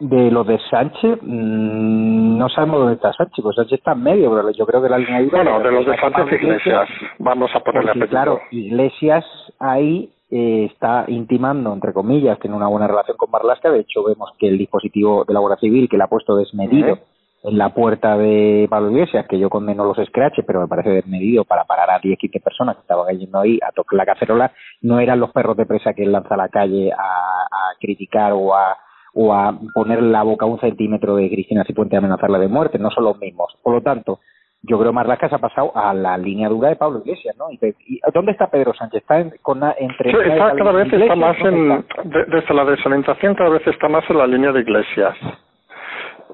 De 0.00 0.30
los 0.30 0.46
de 0.46 0.58
Sánchez, 0.70 1.18
mmm, 1.22 2.38
no 2.38 2.48
sabemos 2.48 2.80
dónde 2.80 2.94
está 2.94 3.12
Sánchez, 3.12 3.42
pues 3.42 3.56
Sánchez 3.56 3.78
está 3.78 3.92
en 3.92 4.02
medio, 4.02 4.34
pero 4.34 4.50
yo 4.50 4.66
creo 4.66 4.82
que 4.82 4.88
la 4.88 4.98
línea 4.98 5.22
Bueno, 5.30 5.60
de 5.60 5.70
los 5.70 5.86
de 5.86 5.96
Sánchez 5.98 6.40
Iglesias, 6.40 6.88
vamos 7.18 7.50
a 7.54 7.60
ponerle 7.60 8.08
Claro, 8.08 8.40
Iglesias 8.50 9.24
ahí 9.58 10.10
eh, 10.30 10.68
está 10.70 11.04
intimando, 11.08 11.72
entre 11.72 11.92
comillas, 11.92 12.38
tiene 12.38 12.56
una 12.56 12.68
buena 12.68 12.86
relación 12.86 13.16
con 13.16 13.30
Marlaska, 13.30 13.70
de 13.70 13.80
hecho 13.80 14.02
vemos 14.04 14.30
que 14.38 14.48
el 14.48 14.58
dispositivo 14.58 15.24
de 15.24 15.34
la 15.34 15.40
Guardia 15.40 15.60
Civil 15.60 15.88
que 15.88 15.98
le 15.98 16.04
ha 16.04 16.08
puesto 16.08 16.36
desmedido 16.36 16.98
en 17.42 17.58
la 17.58 17.70
puerta 17.70 18.16
de 18.18 18.66
Pablo 18.68 18.90
Iglesias, 18.90 19.26
que 19.28 19.38
yo 19.38 19.48
condeno 19.48 19.84
los 19.84 19.96
scratches, 20.06 20.44
pero 20.46 20.60
me 20.60 20.68
parece 20.68 20.90
desmedido 20.90 21.44
para 21.44 21.64
parar 21.64 21.90
a 21.90 21.98
10, 21.98 22.18
15 22.18 22.40
personas 22.40 22.76
que 22.76 22.82
estaban 22.82 23.18
yendo 23.18 23.40
ahí 23.40 23.58
a 23.66 23.72
tocar 23.72 23.96
la 23.96 24.06
cacerola, 24.06 24.52
no 24.82 25.00
eran 25.00 25.20
los 25.20 25.32
perros 25.32 25.56
de 25.56 25.66
presa 25.66 25.94
que 25.94 26.02
él 26.02 26.12
lanza 26.12 26.34
a 26.34 26.38
la 26.38 26.48
calle 26.48 26.92
a, 26.92 26.96
a 26.96 27.74
criticar 27.80 28.32
o 28.32 28.54
a, 28.54 28.76
o 29.14 29.32
a 29.32 29.58
poner 29.74 30.02
la 30.02 30.22
boca 30.22 30.44
a 30.44 30.48
un 30.48 30.60
centímetro 30.60 31.16
de 31.16 31.30
Cristina 31.30 31.64
Cipuente 31.64 31.96
y 31.96 31.98
amenazarla 31.98 32.38
de 32.38 32.48
muerte, 32.48 32.78
no 32.78 32.90
son 32.90 33.04
los 33.04 33.18
mismos. 33.18 33.56
Por 33.62 33.74
lo 33.74 33.80
tanto, 33.80 34.20
yo 34.62 34.78
creo 34.78 34.92
que 34.92 35.28
se 35.28 35.34
ha 35.34 35.38
pasado 35.38 35.72
a 35.74 35.94
la 35.94 36.18
línea 36.18 36.48
dura 36.48 36.68
de 36.68 36.76
Pablo 36.76 37.00
Iglesias, 37.00 37.34
¿no? 37.38 37.50
¿Y, 37.50 38.00
dónde 38.12 38.32
está 38.32 38.50
Pedro 38.50 38.74
Sánchez? 38.74 39.00
¿Está 39.00 39.20
en, 39.20 39.32
con 39.40 39.62
entre... 39.78 40.10
Sí, 40.10 40.16
está, 40.22 40.54
cada 40.54 40.72
vez 40.72 40.92
está 40.92 41.16
más 41.16 41.38
en... 41.40 41.84
desde 42.04 42.54
la 42.54 42.64
desorientación 42.66 43.34
cada 43.34 43.50
vez 43.50 43.66
está 43.66 43.88
más 43.88 44.04
en 44.10 44.18
la 44.18 44.26
línea 44.26 44.52
de 44.52 44.60
Iglesias. 44.60 45.16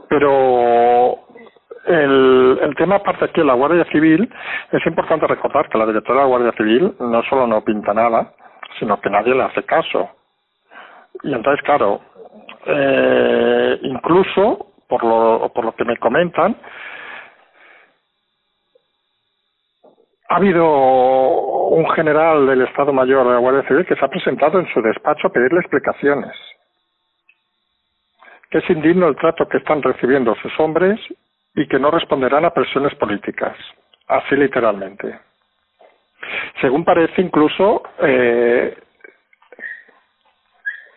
Pero 0.09 1.27
el, 1.87 2.59
el 2.63 2.75
tema 2.77 2.97
aparte 2.97 3.25
aquí 3.27 3.43
la 3.43 3.55
Guardia 3.55 3.85
Civil, 3.87 4.29
es 4.73 4.87
importante 4.87 5.27
recordar 5.27 5.69
que 5.69 5.79
la 5.79 5.87
directora 5.87 6.21
de 6.21 6.25
la 6.25 6.29
Guardia 6.29 6.53
Civil 6.53 6.95
no 6.99 7.23
solo 7.25 7.47
no 7.47 7.63
pinta 7.63 7.95
nada, 7.95 8.33
sino 8.79 9.01
que 9.01 9.11
nadie 9.11 9.35
le 9.35 9.45
hace 9.45 9.63
caso. 9.65 10.11
Y 11.23 11.33
entonces, 11.33 11.65
claro, 11.65 12.01
eh, 12.67 13.79
incluso 13.83 14.73
por 14.89 15.05
lo, 15.05 15.51
por 15.55 15.65
lo 15.65 15.73
que 15.73 15.85
me 15.85 15.97
comentan, 15.97 16.57
ha 20.29 20.37
habido 20.37 20.67
un 21.69 21.89
general 21.91 22.47
del 22.47 22.63
Estado 22.63 22.93
Mayor 22.93 23.27
de 23.27 23.35
la 23.35 23.39
Guardia 23.39 23.69
Civil 23.69 23.87
que 23.87 23.97
se 23.97 24.05
ha 24.05 24.09
presentado 24.09 24.59
en 24.59 24.67
su 24.73 24.83
despacho 24.83 25.29
a 25.29 25.33
pedirle 25.33 25.61
explicaciones. 25.61 26.33
Que 28.51 28.59
es 28.59 28.71
indigno 28.71 29.09
el 29.09 29.17
trato 29.17 29.49
que 29.49 29.59
están 29.59 29.83
recibiendo 29.83 30.35
sus 30.37 30.53
hombres 30.61 31.01
y 31.55 31.67
que 31.67 31.79
no 31.79 31.91
responderán 31.91 32.45
a 32.45 32.51
presiones 32.51 32.95
políticas. 32.95 33.57
Así 34.09 34.37
literalmente. 34.37 35.19
Según 36.61 36.85
parece, 36.85 37.21
incluso 37.21 37.83
eh, 38.01 38.77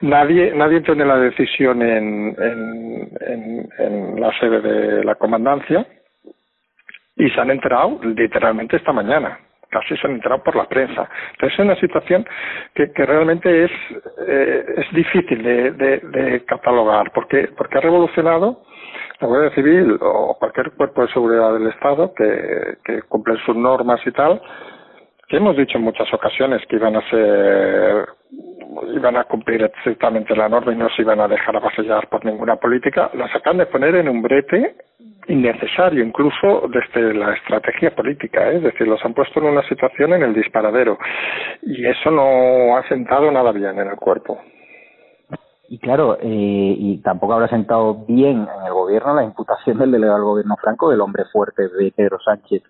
nadie 0.02 0.54
nadie 0.54 0.82
la 1.06 1.18
decisión 1.18 1.82
en, 1.82 2.36
en, 2.40 3.70
en, 3.78 4.22
la 4.22 4.32
sede 4.40 4.62
de 4.62 5.04
la 5.04 5.16
comandancia 5.16 5.86
y 7.16 7.30
se 7.30 7.42
han 7.42 7.52
enterado 7.52 8.00
literalmente 8.04 8.78
esta 8.78 8.94
mañana 8.94 9.40
casi 9.70 9.96
se 9.98 10.08
han 10.08 10.14
enterado 10.14 10.44
por 10.44 10.56
la 10.56 10.66
prensa. 10.68 11.10
Entonces 11.32 11.60
es 11.60 11.66
una 11.66 11.76
situación 11.76 12.26
que, 12.74 12.92
que 12.92 13.06
realmente 13.06 13.66
es, 13.66 13.72
eh, 14.28 14.66
es 14.78 14.94
difícil 14.94 15.44
de, 15.44 16.44
catalogar 16.46 17.12
porque, 17.14 17.50
porque 17.56 17.78
ha 17.78 17.82
revolucionado 17.82 18.64
la 19.20 19.28
Guardia 19.28 19.52
Civil 19.52 19.98
o 20.02 20.38
cualquier 20.40 20.72
cuerpo 20.72 21.02
de 21.02 21.14
seguridad 21.14 21.54
del 21.54 21.68
Estado 21.68 22.14
que, 22.14 22.78
que 22.84 23.02
cumple 23.04 23.36
sus 23.46 23.56
normas 23.56 24.00
y 24.06 24.12
tal, 24.12 24.42
que 25.28 25.38
hemos 25.38 25.56
dicho 25.56 25.78
en 25.78 25.84
muchas 25.84 26.12
ocasiones 26.14 26.66
que 26.68 26.78
iban 26.78 26.96
a 26.96 27.10
ser 27.10 28.08
iban 28.94 29.18
a 29.18 29.24
cumplir 29.24 29.64
estrictamente 29.64 30.36
la 30.36 30.50
norma 30.50 30.72
y 30.72 30.76
no 30.76 30.90
se 30.90 31.02
iban 31.02 31.20
a 31.20 31.28
dejar 31.28 31.56
avasallar 31.56 32.08
por 32.08 32.24
ninguna 32.24 32.56
política, 32.56 33.10
las 33.14 33.34
acaban 33.36 33.58
de 33.58 33.66
poner 33.66 33.96
en 33.96 34.10
un 34.10 34.22
brete 34.22 34.76
innecesario, 35.30 36.04
incluso 36.04 36.68
desde 36.70 37.14
la 37.14 37.34
estrategia 37.34 37.96
política, 37.96 38.52
¿eh? 38.52 38.58
es 38.58 38.64
decir, 38.64 38.88
los 38.88 39.04
han 39.06 39.14
puesto 39.14 39.40
en 39.40 39.46
una 39.46 39.68
situación 39.68 40.14
en 40.14 40.24
el 40.24 40.34
disparadero 40.34 40.98
y 41.62 41.86
eso 41.86 42.10
no 42.12 42.76
ha 42.76 42.88
sentado 42.88 43.32
nada 43.32 43.52
bien 43.52 43.80
en 43.80 43.88
el 43.88 43.96
cuerpo. 43.96 44.40
Y 45.70 45.78
claro, 45.78 46.18
eh, 46.20 46.76
y 46.78 46.98
tampoco 47.04 47.34
habrá 47.34 47.48
sentado 47.48 48.06
bien 48.08 48.48
en 48.58 48.66
el 48.66 48.74
gobierno 48.74 49.14
la 49.14 49.24
imputación 49.24 49.78
del 49.78 49.92
delegado 49.92 50.18
del 50.18 50.26
gobierno 50.26 50.56
franco, 50.60 50.90
del 50.90 51.02
hombre 51.02 51.26
fuerte 51.32 51.68
de 51.68 51.92
Pedro 51.96 52.18
Sánchez 52.20 52.64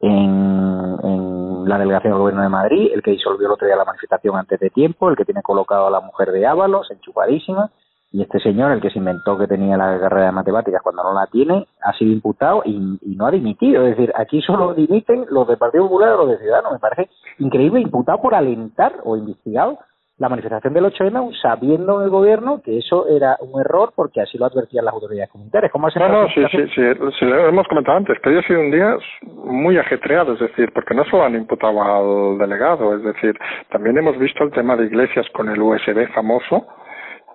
en, 0.00 0.96
en 1.02 1.68
la 1.68 1.78
delegación 1.78 2.12
del 2.12 2.20
gobierno 2.20 2.42
de 2.42 2.48
Madrid, 2.48 2.90
el 2.94 3.02
que 3.02 3.10
disolvió 3.10 3.48
el 3.48 3.54
otro 3.54 3.66
día 3.66 3.74
la 3.74 3.84
manifestación 3.84 4.36
antes 4.36 4.60
de 4.60 4.70
tiempo, 4.70 5.10
el 5.10 5.16
que 5.16 5.24
tiene 5.24 5.42
colocado 5.42 5.88
a 5.88 5.90
la 5.90 6.00
mujer 6.00 6.30
de 6.30 6.46
Ábalos, 6.46 6.88
enchupadísima, 6.92 7.72
y 8.10 8.22
este 8.22 8.40
señor, 8.40 8.72
el 8.72 8.80
que 8.80 8.90
se 8.90 8.98
inventó 8.98 9.36
que 9.36 9.46
tenía 9.46 9.76
la 9.76 9.98
carrera 10.00 10.26
de 10.26 10.32
matemáticas 10.32 10.82
cuando 10.82 11.02
no 11.02 11.12
la 11.12 11.26
tiene, 11.26 11.66
ha 11.82 11.92
sido 11.92 12.12
imputado 12.12 12.62
y, 12.64 12.98
y 13.02 13.16
no 13.16 13.26
ha 13.26 13.30
dimitido. 13.30 13.86
Es 13.86 13.96
decir, 13.96 14.12
aquí 14.16 14.40
solo 14.40 14.72
dimiten 14.74 15.26
los 15.30 15.46
del 15.46 15.58
Partido 15.58 15.84
Popular 15.84 16.12
o 16.12 16.24
los 16.24 16.30
de 16.30 16.38
Ciudadanos. 16.38 16.72
Me 16.72 16.78
parece 16.78 17.10
increíble, 17.38 17.80
imputado 17.80 18.20
por 18.22 18.34
alentar 18.34 18.94
o 19.04 19.16
investigado 19.16 19.78
la 20.18 20.28
manifestación 20.28 20.74
del 20.74 20.84
8M 20.86 21.32
sabiendo 21.40 21.98
en 21.98 22.04
el 22.04 22.10
gobierno 22.10 22.60
que 22.62 22.78
eso 22.78 23.06
era 23.08 23.36
un 23.40 23.60
error 23.60 23.92
porque 23.94 24.20
así 24.20 24.36
lo 24.36 24.46
advertían 24.46 24.84
las 24.84 24.94
autoridades 24.94 25.30
comunitarias. 25.30 25.70
¿Cómo 25.70 25.88
no, 25.94 26.08
no, 26.08 26.28
sí, 26.28 26.42
sí, 26.50 26.58
sí, 26.74 27.24
lo 27.24 27.48
hemos 27.48 27.68
comentado 27.68 27.98
antes, 27.98 28.18
que 28.20 28.30
hoy 28.30 28.38
ha 28.38 28.42
sido 28.42 28.60
un 28.60 28.70
día 28.70 28.96
muy 29.44 29.78
ajetreado, 29.78 30.32
es 30.32 30.40
decir, 30.40 30.72
porque 30.72 30.94
no 30.94 31.04
solo 31.04 31.24
han 31.24 31.36
imputado 31.36 31.80
al 31.82 32.38
delegado, 32.38 32.96
es 32.96 33.02
decir, 33.04 33.38
también 33.70 33.96
hemos 33.96 34.18
visto 34.18 34.42
el 34.42 34.50
tema 34.50 34.76
de 34.76 34.86
iglesias 34.86 35.26
con 35.32 35.48
el 35.48 35.62
USB 35.62 36.08
famoso, 36.12 36.66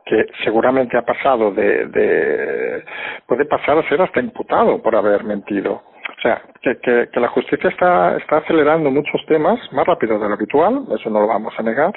que 0.05 0.25
seguramente 0.43 0.97
ha 0.97 1.03
pasado 1.03 1.51
de, 1.51 1.87
de 1.87 2.83
puede 3.25 3.45
pasar 3.45 3.77
a 3.77 3.87
ser 3.87 4.01
hasta 4.01 4.19
imputado 4.19 4.81
por 4.81 4.95
haber 4.95 5.23
mentido. 5.23 5.81
O 6.05 6.21
sea, 6.21 6.41
que, 6.61 6.77
que, 7.09 7.19
la 7.19 7.29
justicia 7.29 7.69
está, 7.69 8.17
está 8.17 8.37
acelerando 8.37 8.91
muchos 8.91 9.25
temas 9.25 9.59
más 9.71 9.85
rápido 9.85 10.19
de 10.19 10.27
lo 10.27 10.35
habitual, 10.35 10.85
eso 10.97 11.09
no 11.09 11.21
lo 11.21 11.27
vamos 11.27 11.53
a 11.57 11.63
negar, 11.63 11.93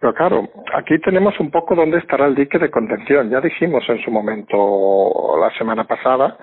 pero 0.00 0.14
claro, 0.14 0.48
aquí 0.74 0.98
tenemos 0.98 1.38
un 1.38 1.50
poco 1.50 1.74
dónde 1.74 1.98
estará 1.98 2.26
el 2.26 2.34
dique 2.34 2.58
de 2.58 2.70
contención. 2.70 3.30
Ya 3.30 3.40
dijimos 3.40 3.84
en 3.88 4.02
su 4.02 4.10
momento 4.10 5.36
la 5.40 5.50
semana 5.56 5.84
pasada 5.84 6.36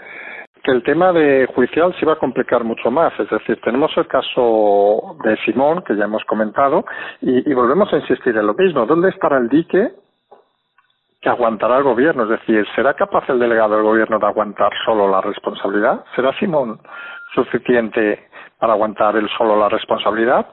que 0.64 0.72
el 0.72 0.84
tema 0.84 1.12
de 1.14 1.46
judicial 1.54 1.94
se 1.96 2.06
iba 2.06 2.14
a 2.14 2.20
complicar 2.20 2.64
mucho 2.64 2.90
más. 2.90 3.12
Es 3.20 3.30
decir, 3.30 3.60
tenemos 3.62 3.92
el 3.98 4.08
caso 4.08 5.18
de 5.24 5.36
Simón, 5.46 5.84
que 5.86 5.96
ya 5.96 6.06
hemos 6.06 6.24
comentado, 6.26 6.86
y, 7.22 7.50
y 7.50 7.54
volvemos 7.54 7.92
a 7.94 7.98
insistir 7.98 8.36
en 8.38 8.48
lo 8.48 8.54
mismo. 8.54 8.86
¿Dónde 8.86 9.10
estará 9.10 9.38
el 9.38 9.50
dique 9.50 9.92
que 11.22 11.30
aguantará 11.30 11.78
el 11.78 11.84
gobierno. 11.84 12.24
Es 12.24 12.30
decir, 12.30 12.66
¿será 12.76 12.94
capaz 12.94 13.30
el 13.30 13.40
delegado 13.40 13.76
del 13.76 13.84
gobierno 13.84 14.20
de 14.20 14.28
aguantar 14.28 14.72
solo 14.86 15.10
la 15.10 15.22
responsabilidad? 15.22 16.04
¿Será 16.16 16.34
Simón 16.40 16.80
suficiente 17.34 18.28
para 18.60 18.74
aguantar 18.74 19.16
él 19.16 19.30
solo 19.38 19.58
la 19.58 19.70
responsabilidad? 19.70 20.48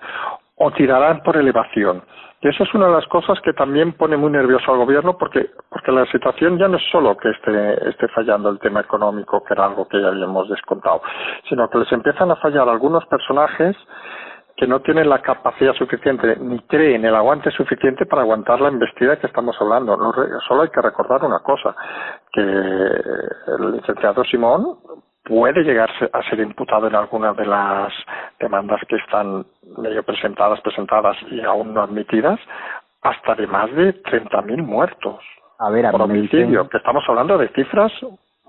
¿O 0.56 0.70
tirarán 0.73 1.23
por 1.23 1.37
elevación? 1.37 2.02
Y 2.42 2.49
eso 2.49 2.64
es 2.64 2.75
una 2.75 2.87
de 2.87 2.92
las 2.92 3.06
cosas 3.06 3.40
que 3.40 3.52
también 3.54 3.92
pone 3.92 4.16
muy 4.16 4.30
nervioso 4.30 4.70
al 4.70 4.78
gobierno 4.78 5.16
porque, 5.16 5.50
porque 5.70 5.90
la 5.90 6.04
situación 6.06 6.58
ya 6.58 6.68
no 6.68 6.76
es 6.76 6.82
solo 6.92 7.16
que 7.16 7.30
esté, 7.30 7.88
esté 7.88 8.08
fallando 8.08 8.50
el 8.50 8.58
tema 8.58 8.80
económico, 8.80 9.42
que 9.42 9.54
era 9.54 9.64
algo 9.64 9.88
que 9.88 10.00
ya 10.00 10.08
habíamos 10.08 10.49
descontado, 10.49 11.02
sino 11.49 11.68
que 11.70 11.78
les 11.78 11.90
empiezan 11.92 12.30
a 12.30 12.37
fallar 12.37 12.68
algunos 12.68 13.04
personajes 13.06 13.75
que 14.56 14.66
no 14.66 14.80
tienen 14.80 15.08
la 15.08 15.20
capacidad 15.20 15.75
suficiente 15.75 16.36
ni 16.40 16.58
creen 16.60 17.04
el 17.04 17.14
aguante 17.14 17.50
suficiente 17.50 18.06
para 18.06 18.22
aguantar 18.22 18.60
la 18.60 18.68
embestida 18.68 19.18
que 19.18 19.26
estamos 19.26 19.54
hablando. 19.60 19.96
No, 19.96 20.12
solo 20.48 20.62
hay 20.62 20.70
que 20.70 20.80
recordar 20.80 21.22
una 21.25 21.40
cosa, 21.40 21.76
que 22.32 22.40
el 22.40 23.72
licenciado 23.72 24.25
Simón 24.25 24.78
puede 25.22 25.62
llegar 25.62 25.90
a 26.12 26.22
ser 26.30 26.40
imputado 26.40 26.86
en 26.86 26.94
alguna 26.94 27.34
de 27.34 27.44
las 27.44 27.92
demandas 28.40 28.80
que 28.88 28.96
están 28.96 29.44
medio 29.76 30.02
presentadas, 30.04 30.60
presentadas 30.62 31.16
y 31.30 31.42
aún 31.42 31.75
no 31.75 31.82
admitidas, 31.82 32.40
hasta 33.02 33.34
de 33.34 33.46
más 33.46 33.70
de 33.75 34.02
30.000 34.02 34.62
muertos 34.62 35.22
a 35.58 35.70
ver, 35.70 35.86
a 35.86 35.90
por 35.90 36.02
homicidio, 36.02 36.68
que 36.68 36.78
estamos 36.78 37.04
hablando 37.08 37.38
de 37.38 37.48
cifras 37.48 37.92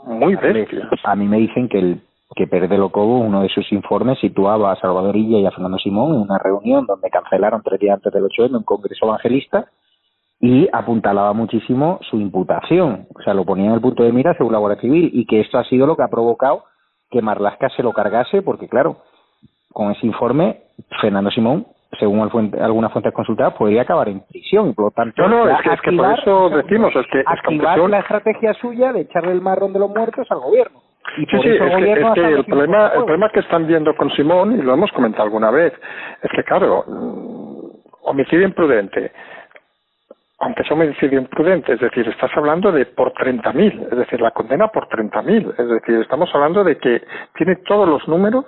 muy 0.03 0.35
bestias. 0.35 0.87
A 1.03 1.15
mí 1.15 1.27
me 1.27 1.37
dicen 1.37 1.67
que 1.67 1.79
el 1.79 2.01
que 2.35 2.47
Pérez 2.47 2.69
de 2.69 2.77
Locobo, 2.77 3.19
uno 3.19 3.41
de 3.41 3.49
sus 3.49 3.71
informes, 3.71 4.19
situaba 4.19 4.71
a 4.71 4.75
Salvador 4.75 5.15
Illa 5.15 5.39
y 5.39 5.45
a 5.45 5.51
Fernando 5.51 5.77
Simón 5.77 6.15
en 6.15 6.21
una 6.21 6.37
reunión 6.37 6.85
donde 6.85 7.09
cancelaron 7.09 7.61
tres 7.63 7.79
días 7.79 7.95
antes 7.95 8.11
del 8.13 8.23
8M 8.23 8.57
un 8.57 8.63
congreso 8.63 9.05
evangelista 9.05 9.67
y 10.39 10.67
apuntalaba 10.71 11.33
muchísimo 11.33 11.99
su 12.09 12.19
imputación. 12.19 13.07
O 13.15 13.21
sea, 13.23 13.33
lo 13.33 13.45
ponía 13.45 13.67
en 13.67 13.73
el 13.73 13.81
punto 13.81 14.03
de 14.03 14.11
mira 14.11 14.35
según 14.35 14.53
la 14.53 14.59
Guardia 14.59 14.81
Civil 14.81 15.09
y 15.13 15.25
que 15.25 15.39
esto 15.39 15.57
ha 15.57 15.63
sido 15.63 15.87
lo 15.87 15.95
que 15.95 16.03
ha 16.03 16.09
provocado 16.09 16.65
que 17.09 17.21
Marlasca 17.21 17.69
se 17.69 17.81
lo 17.83 17.93
cargase 17.93 18.41
porque, 18.41 18.67
claro, 18.67 18.97
con 19.71 19.91
ese 19.91 20.05
informe, 20.05 20.61
Fernando 21.01 21.31
Simón 21.31 21.65
según 21.99 22.19
algunas 22.59 22.91
fuentes 22.91 23.13
consultadas, 23.13 23.53
podría 23.53 23.83
acabar 23.83 24.09
en 24.09 24.21
prisión. 24.21 24.73
Por 24.73 24.85
lo 24.85 24.91
tanto, 24.91 25.27
no, 25.27 25.45
no, 25.45 25.49
es 25.49 25.81
que, 25.81 25.91
por 25.91 26.19
eso 26.19 26.49
decimos, 26.49 26.95
es 26.95 27.07
que 27.11 27.23
activar 27.25 27.79
la 27.89 27.99
estrategia 27.99 28.53
suya 28.55 28.91
de 28.91 29.01
echarle 29.01 29.31
el 29.31 29.41
marrón 29.41 29.73
de 29.73 29.79
los 29.79 29.89
muertos 29.89 30.27
al 30.29 30.39
gobierno. 30.39 30.79
Y 31.15 31.25
sí, 31.25 31.37
sí, 31.41 31.49
es 31.49 31.59
que, 31.59 31.91
es 31.93 32.13
que 32.13 32.21
el 32.21 32.45
problema, 32.45 32.87
el 32.87 33.05
problema 33.05 33.29
que 33.29 33.39
están 33.39 33.65
viendo 33.65 33.95
con 33.95 34.09
Simón, 34.11 34.59
y 34.59 34.61
lo 34.61 34.73
hemos 34.73 34.91
comentado 34.91 35.23
alguna 35.23 35.51
vez, 35.51 35.73
es 36.21 36.31
que 36.31 36.43
claro, 36.43 36.83
mm, 36.85 37.57
homicidio 38.03 38.45
imprudente, 38.45 39.11
aunque 40.39 40.63
sea 40.63 40.77
homicidio 40.77 41.19
imprudente, 41.19 41.73
es 41.73 41.79
decir, 41.79 42.07
estás 42.07 42.31
hablando 42.35 42.71
de 42.71 42.85
por 42.85 43.13
30.000, 43.13 43.87
es 43.91 43.97
decir, 43.97 44.21
la 44.21 44.31
condena 44.31 44.67
por 44.67 44.87
30.000, 44.87 45.55
es 45.57 45.69
decir, 45.69 45.95
estamos 46.01 46.29
hablando 46.33 46.63
de 46.63 46.77
que 46.77 47.01
tiene 47.35 47.55
todos 47.67 47.87
los 47.87 48.07
números, 48.07 48.45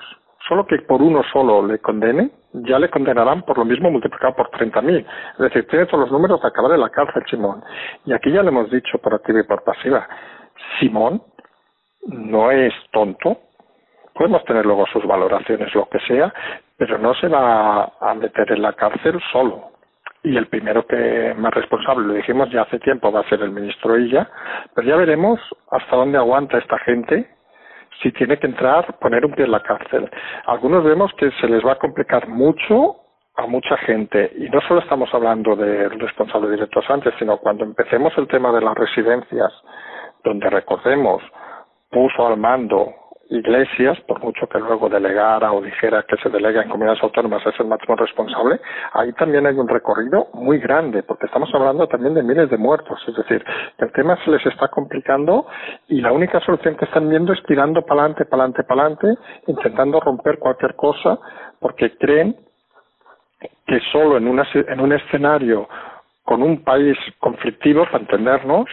solo 0.47 0.65
que 0.65 0.77
por 0.79 1.01
uno 1.01 1.23
solo 1.31 1.65
le 1.65 1.79
condene, 1.79 2.29
ya 2.53 2.79
le 2.79 2.89
condenarán 2.89 3.43
por 3.43 3.57
lo 3.57 3.65
mismo 3.65 3.91
multiplicado 3.91 4.35
por 4.35 4.49
30.000. 4.51 5.05
Es 5.33 5.39
decir, 5.39 5.67
tiene 5.67 5.85
todos 5.85 6.01
los 6.01 6.11
números 6.11 6.41
de 6.41 6.47
acabar 6.47 6.71
en 6.71 6.81
la 6.81 6.89
cárcel, 6.89 7.23
Simón. 7.29 7.63
Y 8.05 8.13
aquí 8.13 8.31
ya 8.31 8.41
le 8.41 8.49
hemos 8.49 8.69
dicho 8.71 8.97
por 8.99 9.13
activa 9.13 9.39
y 9.39 9.43
por 9.43 9.63
pasiva, 9.63 10.07
Simón 10.79 11.21
no 12.07 12.51
es 12.51 12.73
tonto, 12.91 13.37
podemos 14.13 14.43
tener 14.45 14.65
luego 14.65 14.85
sus 14.87 15.05
valoraciones, 15.05 15.73
lo 15.73 15.87
que 15.89 15.99
sea, 16.01 16.33
pero 16.77 16.97
no 16.97 17.13
se 17.13 17.27
va 17.27 17.91
a 17.99 18.13
meter 18.15 18.51
en 18.51 18.61
la 18.61 18.73
cárcel 18.73 19.19
solo. 19.31 19.71
y 20.21 20.35
el 20.35 20.47
primero 20.47 20.85
que 20.85 21.33
más 21.37 21.53
responsable, 21.53 22.05
lo 22.05 22.13
dijimos 22.13 22.49
ya 22.51 22.63
hace 22.63 22.77
tiempo, 22.79 23.09
va 23.09 23.21
a 23.21 23.29
ser 23.29 23.41
el 23.41 23.51
ministro 23.51 23.97
Illa, 23.97 24.29
pero 24.75 24.85
ya 24.85 24.97
veremos 24.97 25.39
hasta 25.71 25.95
dónde 25.95 26.17
aguanta 26.17 26.57
esta 26.57 26.77
gente 26.79 27.25
si 28.01 28.11
tiene 28.11 28.37
que 28.37 28.47
entrar, 28.47 28.97
poner 28.99 29.25
un 29.25 29.33
pie 29.33 29.45
en 29.45 29.51
la 29.51 29.61
cárcel. 29.61 30.09
Algunos 30.45 30.83
vemos 30.83 31.11
que 31.17 31.31
se 31.39 31.47
les 31.47 31.65
va 31.65 31.73
a 31.73 31.79
complicar 31.79 32.27
mucho 32.27 32.97
a 33.35 33.47
mucha 33.47 33.77
gente 33.77 34.31
y 34.37 34.49
no 34.49 34.59
solo 34.61 34.81
estamos 34.81 35.09
hablando 35.13 35.55
de 35.55 35.89
responsable 35.89 36.51
directo 36.51 36.81
antes, 36.89 37.13
sino 37.19 37.37
cuando 37.37 37.63
empecemos 37.63 38.13
el 38.17 38.27
tema 38.27 38.51
de 38.51 38.61
las 38.61 38.75
residencias, 38.75 39.51
donde 40.23 40.49
recordemos 40.49 41.21
puso 41.89 42.27
al 42.27 42.37
mando 42.37 42.93
Iglesias, 43.29 43.99
por 44.07 44.23
mucho 44.23 44.47
que 44.47 44.57
luego 44.59 44.89
delegara 44.89 45.51
o 45.51 45.61
dijera 45.61 46.03
que 46.03 46.17
se 46.17 46.29
delega 46.29 46.63
en 46.63 46.69
comunidades 46.69 47.03
autónomas 47.03 47.45
es 47.45 47.59
el 47.59 47.67
máximo 47.67 47.95
responsable, 47.95 48.59
ahí 48.93 49.13
también 49.13 49.45
hay 49.45 49.53
un 49.53 49.67
recorrido 49.67 50.29
muy 50.33 50.57
grande, 50.57 51.03
porque 51.03 51.27
estamos 51.27 51.49
hablando 51.53 51.87
también 51.87 52.15
de 52.15 52.23
miles 52.23 52.49
de 52.49 52.57
muertos. 52.57 52.99
Es 53.07 53.15
decir, 53.15 53.45
el 53.77 53.91
tema 53.91 54.17
se 54.25 54.31
les 54.31 54.43
está 54.47 54.69
complicando 54.69 55.45
y 55.89 56.01
la 56.01 56.11
única 56.11 56.39
solución 56.39 56.75
que 56.75 56.85
están 56.85 57.07
viendo 57.07 57.31
es 57.33 57.43
tirando 57.43 57.83
para 57.83 58.01
adelante, 58.01 58.25
para 58.25 58.43
adelante, 58.43 58.63
para 58.63 58.81
adelante, 58.81 59.21
intentando 59.45 59.99
romper 59.99 60.39
cualquier 60.39 60.75
cosa, 60.75 61.19
porque 61.59 61.97
creen 61.97 62.35
que 63.67 63.79
solo 63.91 64.17
en, 64.17 64.27
una, 64.27 64.47
en 64.53 64.79
un 64.79 64.91
escenario 64.91 65.69
con 66.23 66.41
un 66.41 66.63
país 66.63 66.97
conflictivo, 67.19 67.85
para 67.85 67.99
entendernos, 67.99 68.65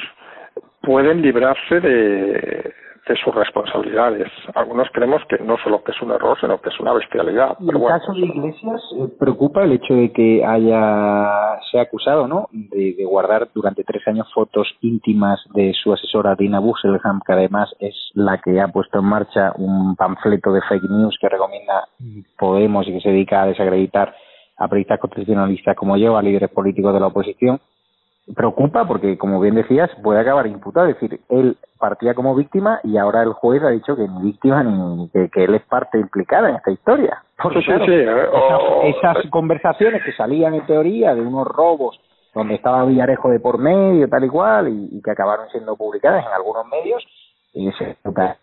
pueden 0.80 1.20
librarse 1.20 1.80
de, 1.80 2.75
de 3.07 3.17
sus 3.17 3.33
responsabilidades. 3.35 4.29
Algunos 4.55 4.89
creemos 4.93 5.23
que 5.29 5.39
no 5.39 5.57
solo 5.59 5.83
que 5.85 5.93
es 5.93 6.03
un 6.03 6.11
error, 6.11 6.37
sino 6.41 6.61
que 6.61 6.71
es 6.71 6.81
una 6.81 6.93
bestialidad. 6.93 7.57
en 7.61 7.77
el 7.77 7.87
caso 7.87 8.13
de 8.13 8.21
Iglesias, 8.21 8.83
eh, 8.99 9.09
preocupa 9.19 9.63
el 9.63 9.73
hecho 9.73 9.95
de 9.95 10.13
que 10.13 10.45
haya 10.45 11.61
se 11.71 11.79
ha 11.79 11.83
acusado, 11.83 12.27
¿no?, 12.27 12.49
de, 12.51 12.97
guardar 13.07 13.49
durante 13.55 13.85
tres 13.85 14.07
años 14.09 14.29
fotos 14.35 14.69
íntimas 14.81 15.41
de 15.55 15.73
su 15.73 15.93
asesora 15.93 16.35
Dina 16.35 16.59
Busselham, 16.59 17.21
que 17.25 17.33
además 17.33 17.73
es 17.79 17.95
la 18.15 18.39
que 18.39 18.61
ha 18.61 18.69
puesto 18.69 18.99
en 18.99 19.05
marcha 19.05 19.53
un 19.57 19.95
panfleto 19.95 20.53
de 20.53 20.61
fake 20.69 20.91
news 20.91 21.17
que 21.21 21.29
recomienda 21.29 21.89
Podemos 22.39 22.87
y 22.89 22.93
que 22.93 23.01
se 23.01 23.11
dedica 23.11 23.43
a 23.43 23.47
desacreditar 23.47 24.15
a 24.59 24.69
periodistas 24.69 24.99
constitucionalistas 24.99 25.77
como 25.77 25.97
yo, 25.97 26.17
a 26.17 26.23
líderes 26.23 26.51
políticos 26.51 26.93
de 26.93 27.01
la 27.01 27.07
oposición 27.07 27.61
preocupa 28.35 28.87
porque, 28.87 29.16
como 29.18 29.40
bien 29.40 29.54
decías, 29.54 29.90
puede 30.02 30.21
acabar 30.21 30.47
imputado. 30.47 30.88
Es 30.88 31.00
decir, 31.00 31.21
él 31.28 31.56
partía 31.78 32.14
como 32.14 32.35
víctima 32.35 32.80
y 32.83 32.97
ahora 32.97 33.23
el 33.23 33.33
juez 33.33 33.62
ha 33.62 33.71
dicho 33.71 33.95
que 33.97 34.09
ni 34.09 34.23
víctima 34.23 34.62
ni 34.62 35.09
que, 35.11 35.45
él 35.45 35.54
es 35.54 35.62
parte 35.64 35.99
implicada 35.99 36.50
en 36.50 36.56
esta 36.56 36.71
historia. 36.71 37.23
Porque, 37.42 37.61
sí, 37.61 37.73
sí, 37.87 37.92
esas, 38.85 39.18
conversaciones 39.30 40.02
que 40.04 40.12
salían 40.12 40.54
en 40.54 40.66
teoría 40.66 41.14
de 41.14 41.21
unos 41.21 41.47
robos 41.47 42.00
donde 42.35 42.54
estaba 42.54 42.85
Villarejo 42.85 43.30
de 43.30 43.40
por 43.40 43.59
medio, 43.59 44.09
tal 44.09 44.25
y 44.25 44.28
cual, 44.28 44.68
y, 44.68 45.00
que 45.02 45.11
acabaron 45.11 45.49
siendo 45.50 45.75
publicadas 45.76 46.25
en 46.26 46.33
algunos 46.33 46.66
medios, 46.66 47.02
y 47.54 47.71
se 47.73 47.97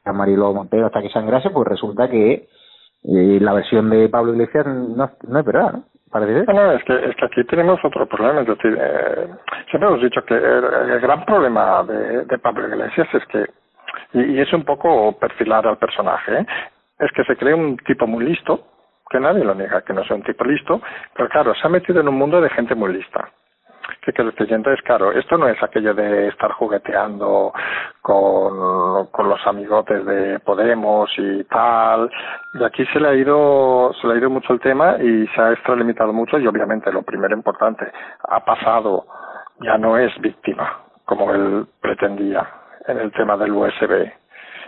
a 0.03 0.13
Marilo 0.13 0.51
Montero 0.51 0.87
hasta 0.87 1.01
que 1.01 1.09
sangrase, 1.09 1.51
pues 1.51 1.67
resulta 1.67 2.09
que 2.09 2.33
eh, 3.03 3.37
la 3.39 3.53
versión 3.53 3.91
de 3.91 4.09
Pablo 4.09 4.33
Iglesias 4.33 4.65
no, 4.65 5.11
no 5.27 5.39
es 5.39 5.45
verdad, 5.45 5.73
¿no? 5.73 5.83
No, 6.13 6.71
es 6.71 6.83
que, 6.83 6.93
es 6.93 7.15
que 7.15 7.25
aquí 7.25 7.43
tenemos 7.45 7.83
otro 7.83 8.05
problema. 8.05 8.41
Es 8.41 8.47
decir, 8.47 8.77
eh, 8.79 9.27
siempre 9.69 9.89
hemos 9.89 10.01
dicho 10.01 10.23
que 10.23 10.35
el, 10.35 10.99
gran 10.99 11.25
problema 11.25 11.83
de, 11.83 12.25
de, 12.25 12.37
Pablo 12.37 12.67
Iglesias 12.67 13.07
es 13.13 13.25
que, 13.25 13.45
y, 14.13 14.39
es 14.39 14.53
un 14.53 14.63
poco 14.63 15.17
perfilar 15.17 15.65
al 15.67 15.77
personaje, 15.77 16.39
¿eh? 16.39 16.45
es 16.99 17.11
que 17.11 17.23
se 17.23 17.35
cree 17.35 17.53
un 17.53 17.77
tipo 17.77 18.05
muy 18.05 18.25
listo, 18.25 18.67
que 19.09 19.19
nadie 19.19 19.43
lo 19.43 19.55
niega 19.55 19.81
que 19.81 19.93
no 19.93 20.03
sea 20.03 20.15
un 20.15 20.23
tipo 20.23 20.43
listo, 20.43 20.81
pero 21.15 21.29
claro, 21.29 21.53
se 21.55 21.65
ha 21.65 21.69
metido 21.69 21.99
en 22.01 22.07
un 22.07 22.15
mundo 22.15 22.39
de 22.41 22.49
gente 22.49 22.75
muy 22.75 22.93
lista 22.93 23.29
que, 24.05 24.11
que 24.11 24.21
el 24.21 24.67
es 24.67 24.81
claro, 24.81 25.11
esto 25.11 25.37
no 25.37 25.47
es 25.47 25.61
aquello 25.61 25.93
de 25.93 26.27
estar 26.27 26.51
jugueteando 26.51 27.53
con, 28.01 29.07
con 29.07 29.29
los 29.29 29.45
amigotes 29.47 30.05
de 30.05 30.39
Podemos 30.39 31.09
y 31.17 31.43
tal. 31.45 32.09
Y 32.53 32.63
aquí 32.63 32.85
se 32.87 32.99
le 32.99 33.07
ha 33.07 33.13
ido, 33.15 33.91
se 34.01 34.07
le 34.07 34.13
ha 34.13 34.17
ido 34.17 34.29
mucho 34.29 34.53
el 34.53 34.59
tema 34.59 34.97
y 34.99 35.27
se 35.27 35.41
ha 35.41 35.51
extralimitado 35.51 36.13
mucho 36.13 36.37
y 36.37 36.47
obviamente 36.47 36.91
lo 36.91 37.03
primero 37.03 37.35
importante, 37.35 37.85
ha 38.27 38.43
pasado, 38.43 39.05
ya 39.61 39.77
no 39.77 39.97
es 39.97 40.11
víctima, 40.19 40.79
como 41.05 41.31
él 41.31 41.65
pretendía 41.81 42.47
en 42.87 42.99
el 42.99 43.11
tema 43.13 43.37
del 43.37 43.51
USB 43.51 44.22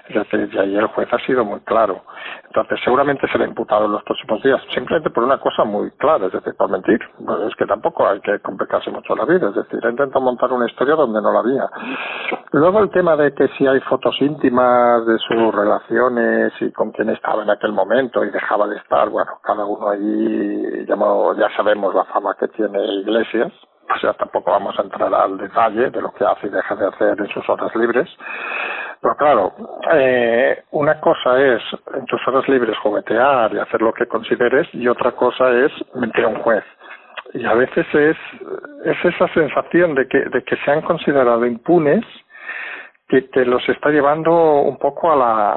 y 0.09 0.57
ahí 0.57 0.75
el 0.75 0.87
juez 0.87 1.07
ha 1.11 1.19
sido 1.25 1.43
muy 1.43 1.59
claro. 1.61 2.03
Entonces, 2.45 2.79
seguramente 2.83 3.27
será 3.31 3.45
imputado 3.45 3.85
en 3.85 3.91
los 3.91 4.03
próximos 4.03 4.41
días, 4.43 4.61
simplemente 4.73 5.09
por 5.09 5.23
una 5.23 5.39
cosa 5.39 5.63
muy 5.63 5.91
clara, 5.91 6.27
es 6.27 6.31
decir, 6.31 6.53
por 6.55 6.69
mentir. 6.69 6.99
Pues 7.25 7.39
es 7.47 7.55
que 7.55 7.65
tampoco 7.65 8.07
hay 8.07 8.19
que 8.21 8.39
complicarse 8.39 8.91
mucho 8.91 9.15
la 9.15 9.25
vida, 9.25 9.49
es 9.49 9.55
decir, 9.55 9.79
ha 9.85 9.89
intentado 9.89 10.23
montar 10.23 10.51
una 10.53 10.65
historia 10.67 10.95
donde 10.95 11.21
no 11.21 11.31
la 11.31 11.39
había. 11.39 11.69
Luego 12.51 12.79
el 12.79 12.89
tema 12.91 13.15
de 13.15 13.33
que 13.33 13.47
si 13.57 13.67
hay 13.67 13.79
fotos 13.81 14.15
íntimas 14.21 15.05
de 15.05 15.17
sus 15.19 15.53
relaciones 15.53 16.53
y 16.61 16.71
con 16.71 16.91
quién 16.91 17.09
estaba 17.09 17.43
en 17.43 17.49
aquel 17.49 17.73
momento 17.73 18.23
y 18.23 18.29
dejaba 18.29 18.67
de 18.67 18.77
estar, 18.77 19.09
bueno, 19.09 19.39
cada 19.41 19.65
uno 19.65 19.89
ahí, 19.89 20.85
ya, 20.87 20.95
ya 20.95 21.55
sabemos 21.57 21.93
la 21.93 22.05
fama 22.05 22.35
que 22.39 22.47
tiene 22.49 22.79
Iglesias, 23.01 23.51
o 23.93 23.99
sea, 23.99 24.13
tampoco 24.13 24.51
vamos 24.51 24.77
a 24.79 24.81
entrar 24.81 25.13
al 25.13 25.37
detalle 25.37 25.91
de 25.91 26.01
lo 26.01 26.11
que 26.13 26.25
hace 26.25 26.47
y 26.47 26.49
deja 26.49 26.75
de 26.75 26.87
hacer 26.87 27.19
en 27.19 27.27
sus 27.27 27.47
horas 27.47 27.73
libres. 27.75 28.09
Pero 29.05 29.17
claro, 29.17 29.53
eh, 29.93 30.63
una 30.71 30.99
cosa 30.99 31.39
es 31.39 31.61
en 31.93 32.05
tus 32.05 32.19
horas 32.27 32.49
libres 32.49 32.75
juguetear 32.79 33.53
y 33.53 33.59
hacer 33.59 33.79
lo 33.79 33.93
que 33.93 34.07
consideres 34.07 34.67
y 34.73 34.87
otra 34.87 35.11
cosa 35.11 35.51
es 35.51 35.71
mentir 35.93 36.25
a 36.25 36.29
un 36.29 36.39
juez. 36.39 36.63
Y 37.35 37.45
a 37.45 37.53
veces 37.53 37.85
es, 37.93 38.17
es 38.83 39.05
esa 39.05 39.27
sensación 39.27 39.93
de 39.93 40.07
que, 40.07 40.17
de 40.17 40.43
que 40.43 40.55
se 40.57 40.71
han 40.71 40.81
considerado 40.81 41.45
impunes 41.45 42.03
que, 43.07 43.29
que 43.29 43.45
los 43.45 43.61
está 43.69 43.91
llevando 43.91 44.31
un 44.61 44.79
poco 44.79 45.11
a 45.11 45.15
la, 45.15 45.51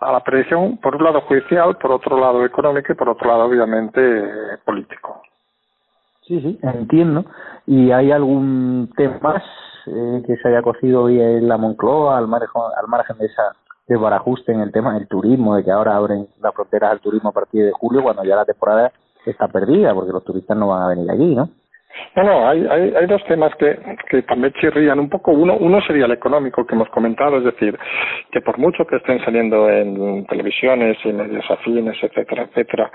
a 0.00 0.12
la 0.12 0.20
predicción, 0.20 0.78
por 0.78 0.94
un 0.94 1.02
lado 1.02 1.22
judicial, 1.22 1.76
por 1.78 1.90
otro 1.90 2.20
lado 2.20 2.44
económico 2.44 2.92
y 2.92 2.94
por 2.94 3.08
otro 3.08 3.28
lado 3.28 3.46
obviamente 3.46 4.00
político. 4.64 5.22
Sí, 6.22 6.40
sí, 6.40 6.60
entiendo. 6.62 7.24
¿Y 7.66 7.90
hay 7.90 8.12
algún 8.12 8.92
tema 8.96 9.18
más 9.20 9.42
eh, 9.86 10.22
que 10.26 10.36
se 10.36 10.48
haya 10.48 10.62
cocido 10.62 11.04
hoy 11.04 11.20
en 11.20 11.48
la 11.48 11.56
Moncloa 11.56 12.18
al 12.18 12.28
margen, 12.28 12.48
al 12.76 12.88
margen 12.88 13.18
de 13.18 13.26
esa 13.26 13.52
desbarajuste 13.86 14.52
en 14.52 14.60
el 14.60 14.72
tema 14.72 14.94
del 14.94 15.06
turismo, 15.06 15.56
de 15.56 15.64
que 15.64 15.70
ahora 15.70 15.96
abren 15.96 16.28
las 16.40 16.54
fronteras 16.54 16.90
al 16.90 17.00
turismo 17.00 17.30
a 17.30 17.32
partir 17.32 17.64
de 17.64 17.72
julio, 17.72 18.02
cuando 18.02 18.24
ya 18.24 18.36
la 18.36 18.44
temporada 18.44 18.92
está 19.24 19.48
perdida, 19.48 19.94
porque 19.94 20.12
los 20.12 20.24
turistas 20.24 20.56
no 20.56 20.68
van 20.68 20.82
a 20.82 20.88
venir 20.88 21.10
allí, 21.10 21.34
¿no? 21.34 21.48
No, 22.14 22.22
no, 22.24 22.48
hay, 22.48 22.66
hay, 22.66 22.94
hay 22.94 23.06
dos 23.06 23.22
temas 23.24 23.54
que, 23.56 23.76
también 24.22 24.52
chirrían 24.54 24.98
un 24.98 25.08
poco. 25.08 25.32
Uno, 25.32 25.56
uno 25.56 25.80
sería 25.82 26.06
el 26.06 26.12
económico 26.12 26.66
que 26.66 26.74
hemos 26.74 26.88
comentado, 26.90 27.38
es 27.38 27.44
decir, 27.44 27.78
que 28.30 28.40
por 28.40 28.58
mucho 28.58 28.86
que 28.86 28.96
estén 28.96 29.22
saliendo 29.24 29.68
en 29.68 30.26
televisiones 30.26 30.96
y 31.04 31.12
medios 31.12 31.44
afines, 31.50 31.96
etcétera, 32.02 32.44
etcétera, 32.44 32.90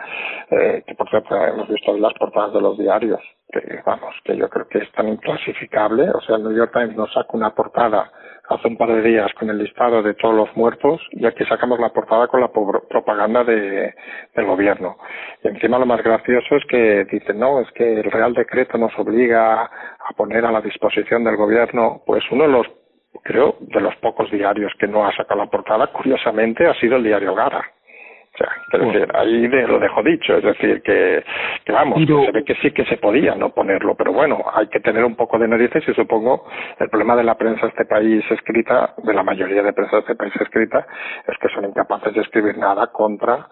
eh, 0.50 0.84
que 0.88 0.96
por 0.96 1.10
cierto 1.10 1.36
hemos 1.36 1.68
visto 1.70 1.98
las 1.98 2.14
portadas 2.14 2.54
de 2.54 2.62
los 2.62 2.78
diarios, 2.78 3.22
que 3.52 3.62
vamos, 3.86 4.16
que 4.24 4.36
yo 4.36 4.50
creo 4.50 4.68
que 4.68 4.80
es 4.80 4.92
tan 4.94 5.08
inclasificable, 5.08 6.10
o 6.10 6.22
sea, 6.22 6.38
el 6.38 6.44
New 6.44 6.56
York 6.56 6.72
Times 6.74 6.96
nos 6.96 7.12
saca 7.14 7.30
una 7.34 7.54
portada 7.54 8.12
hace 8.50 8.68
un 8.68 8.78
par 8.78 8.90
de 8.90 9.02
días 9.02 9.32
con 9.40 9.50
el 9.50 9.58
listado 9.58 10.04
de 10.04 10.14
todos 10.16 10.36
los 10.36 10.56
muertos 10.58 11.02
y 11.12 11.26
aquí 11.26 11.46
sacamos 11.46 11.80
la 11.80 11.90
portada 11.90 12.28
con 12.28 12.42
la 12.42 12.50
propaganda 12.50 13.44
de, 13.44 13.94
del 14.36 14.46
gobierno. 14.46 14.98
Y 15.43 15.47
encima 15.47 15.80
lo 15.80 15.86
más 15.86 16.04
gracioso 16.04 16.56
es 16.56 16.65
que 16.65 17.06
dicen, 17.06 17.39
no, 17.39 17.62
es 17.62 17.71
que 17.71 17.99
el 17.99 18.12
Real 18.12 18.34
Decreto 18.34 18.77
nos 18.77 18.97
obliga 18.97 19.63
a 19.63 20.13
poner 20.15 20.45
a 20.45 20.51
la 20.51 20.62
disposición 20.62 21.23
del 21.23 21.36
gobierno, 21.36 22.01
pues 22.06 22.23
uno 22.32 22.43
de 22.43 22.49
los, 22.49 22.67
creo, 23.23 23.56
de 23.60 23.82
los 23.82 23.95
pocos 23.95 24.30
diarios 24.30 24.71
que 24.80 24.88
no 24.88 25.06
ha 25.06 25.15
sacado 25.15 25.39
la 25.39 25.49
portada, 25.49 25.88
curiosamente, 25.88 26.67
ha 26.67 26.73
sido 26.75 26.97
el 26.97 27.04
diario 27.04 27.34
Gara. 27.34 27.65
O 28.34 28.38
sea, 28.38 28.80
decir, 28.80 29.08
ahí 29.13 29.48
de, 29.48 29.67
lo 29.67 29.78
dejo 29.78 30.02
dicho, 30.04 30.38
es 30.38 30.44
decir, 30.44 30.82
que, 30.84 31.22
que 31.65 31.72
vamos, 31.74 32.00
se 32.00 32.32
ve 32.32 32.46
que 32.46 32.56
sí 32.56 32.72
que 32.72 32.86
se 32.86 32.96
podía 32.96 33.36
no 33.36 33.50
ponerlo, 33.50 33.94
pero 33.96 34.13
bueno, 34.13 34.38
hay 34.54 34.67
que 34.67 34.80
tener 34.80 35.04
un 35.04 35.15
poco 35.15 35.38
de 35.38 35.50
narices 35.50 35.84
y 35.86 35.94
supongo 35.94 36.46
el 36.80 36.89
problema 36.89 37.17
de 37.17 37.26
la 37.26 37.36
prensa 37.36 37.63
de 37.63 37.67
este 37.67 37.86
país 37.86 38.24
escrita, 38.32 38.94
de 39.04 39.13
la 39.13 39.24
mayoría 39.24 39.62
de 39.62 39.74
prensa 39.74 39.98
de 39.98 40.02
este 40.02 40.15
país 40.15 40.34
escrita, 40.39 40.88
es 41.28 41.38
que 41.39 41.50
son 41.50 41.65
incapaces 41.65 42.13
de 42.13 42.22
escribir 42.22 42.58
nada 42.58 42.88
contra 42.88 43.48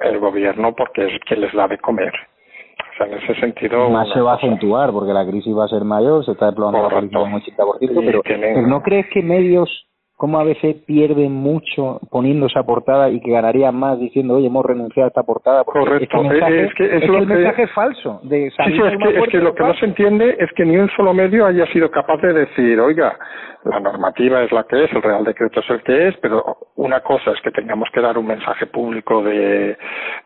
el 0.00 0.18
gobierno 0.18 0.74
porque 0.74 1.06
es 1.06 1.18
quien 1.26 1.40
les 1.40 1.52
da 1.54 1.66
de 1.66 1.78
comer. 1.78 2.12
O 2.12 2.96
sea, 2.98 3.06
en 3.06 3.14
ese 3.14 3.34
sentido... 3.40 3.88
Más 3.88 4.12
se 4.12 4.20
va 4.20 4.32
a 4.32 4.36
acentuar 4.36 4.90
porque 4.92 5.14
la 5.14 5.26
crisis 5.26 5.56
va 5.56 5.64
a 5.64 5.68
ser 5.68 5.84
mayor, 5.84 6.22
se 6.26 6.32
está 6.32 6.46
desplomando 6.46 6.90
la 6.90 6.98
crisis 6.98 7.16
un 7.16 7.32
80%, 7.32 8.02
pero, 8.04 8.22
pero 8.22 8.66
¿no 8.66 8.82
crees 8.82 9.06
que 9.08 9.22
medios 9.22 9.87
cómo 10.18 10.40
a 10.40 10.44
veces 10.44 10.74
pierden 10.84 11.32
mucho 11.32 12.00
poniendo 12.10 12.46
esa 12.46 12.64
portada 12.64 13.08
y 13.08 13.20
que 13.20 13.30
ganarían 13.30 13.76
más 13.76 14.00
diciendo, 14.00 14.34
oye, 14.34 14.48
hemos 14.48 14.66
renunciado 14.66 15.06
a 15.06 15.08
esta 15.10 15.22
portada. 15.22 15.62
Correcto, 15.62 16.24
es 16.24 16.74
que, 16.74 16.96
es, 16.96 17.04
el 17.04 17.24
mensaje 17.24 17.62
es 17.62 17.70
falso. 17.70 18.18
De 18.24 18.50
sí, 18.50 18.56
sí, 18.56 18.80
es 18.84 18.98
que, 18.98 19.18
es 19.20 19.28
que 19.28 19.38
lo 19.38 19.54
que 19.54 19.62
no 19.62 19.74
se 19.74 19.86
entiende 19.86 20.36
es 20.40 20.50
que 20.56 20.64
ni 20.64 20.76
un 20.76 20.90
solo 20.90 21.14
medio 21.14 21.46
haya 21.46 21.64
sido 21.66 21.88
capaz 21.92 22.20
de 22.20 22.32
decir, 22.32 22.80
oiga, 22.80 23.16
la 23.62 23.78
normativa 23.78 24.42
es 24.42 24.50
la 24.50 24.64
que 24.64 24.84
es, 24.84 24.92
el 24.92 25.02
Real 25.02 25.22
Decreto 25.22 25.60
es 25.60 25.70
el 25.70 25.82
que 25.84 26.08
es, 26.08 26.16
pero 26.16 26.56
una 26.74 27.00
cosa 27.00 27.30
es 27.30 27.40
que 27.40 27.52
tengamos 27.52 27.88
que 27.92 28.00
dar 28.00 28.18
un 28.18 28.26
mensaje 28.26 28.66
público 28.66 29.22
de, 29.22 29.78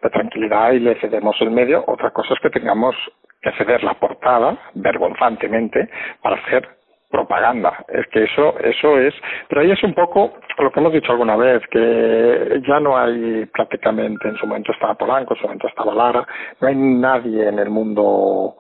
de 0.03 0.11
tranquilidad 0.11 0.73
y 0.73 0.81
le 0.81 0.95
cedemos 1.01 1.37
el 1.43 1.51
medio, 1.51 1.85
otra 1.87 2.13
cosa 2.13 2.33
es 2.33 2.41
que 2.41 2.49
tengamos 2.49 2.97
que 3.43 3.53
ceder 3.59 3.85
la 3.85 3.95
portada, 3.95 4.57
vergonzantemente, 4.75 5.91
para 6.23 6.37
hacer 6.37 6.67
propaganda. 7.13 7.85
Es 7.89 8.07
que 8.09 8.25
eso, 8.25 8.59
eso 8.59 8.99
es, 8.99 9.15
pero 9.49 9.61
ahí 9.61 9.71
es 9.71 9.83
un 9.85 9.95
poco 9.95 10.33
lo 10.59 10.73
que 10.73 10.81
hemos 10.81 10.93
dicho 10.93 11.13
alguna 11.13 11.37
vez, 11.37 11.63
que 11.71 12.61
ya 12.67 12.81
no 12.81 12.97
hay 12.97 13.47
prácticamente, 13.47 14.29
en 14.29 14.37
su 14.37 14.47
momento 14.47 14.73
estaba 14.73 14.95
Polanco, 14.95 15.35
en 15.35 15.41
su 15.41 15.47
momento 15.47 15.69
estaba 15.69 15.95
Lara, 15.95 16.27
no 16.61 16.69
hay 16.69 16.75
nadie 16.75 17.49
en 17.49 17.59
el 17.59 17.71
mundo 17.71 18.57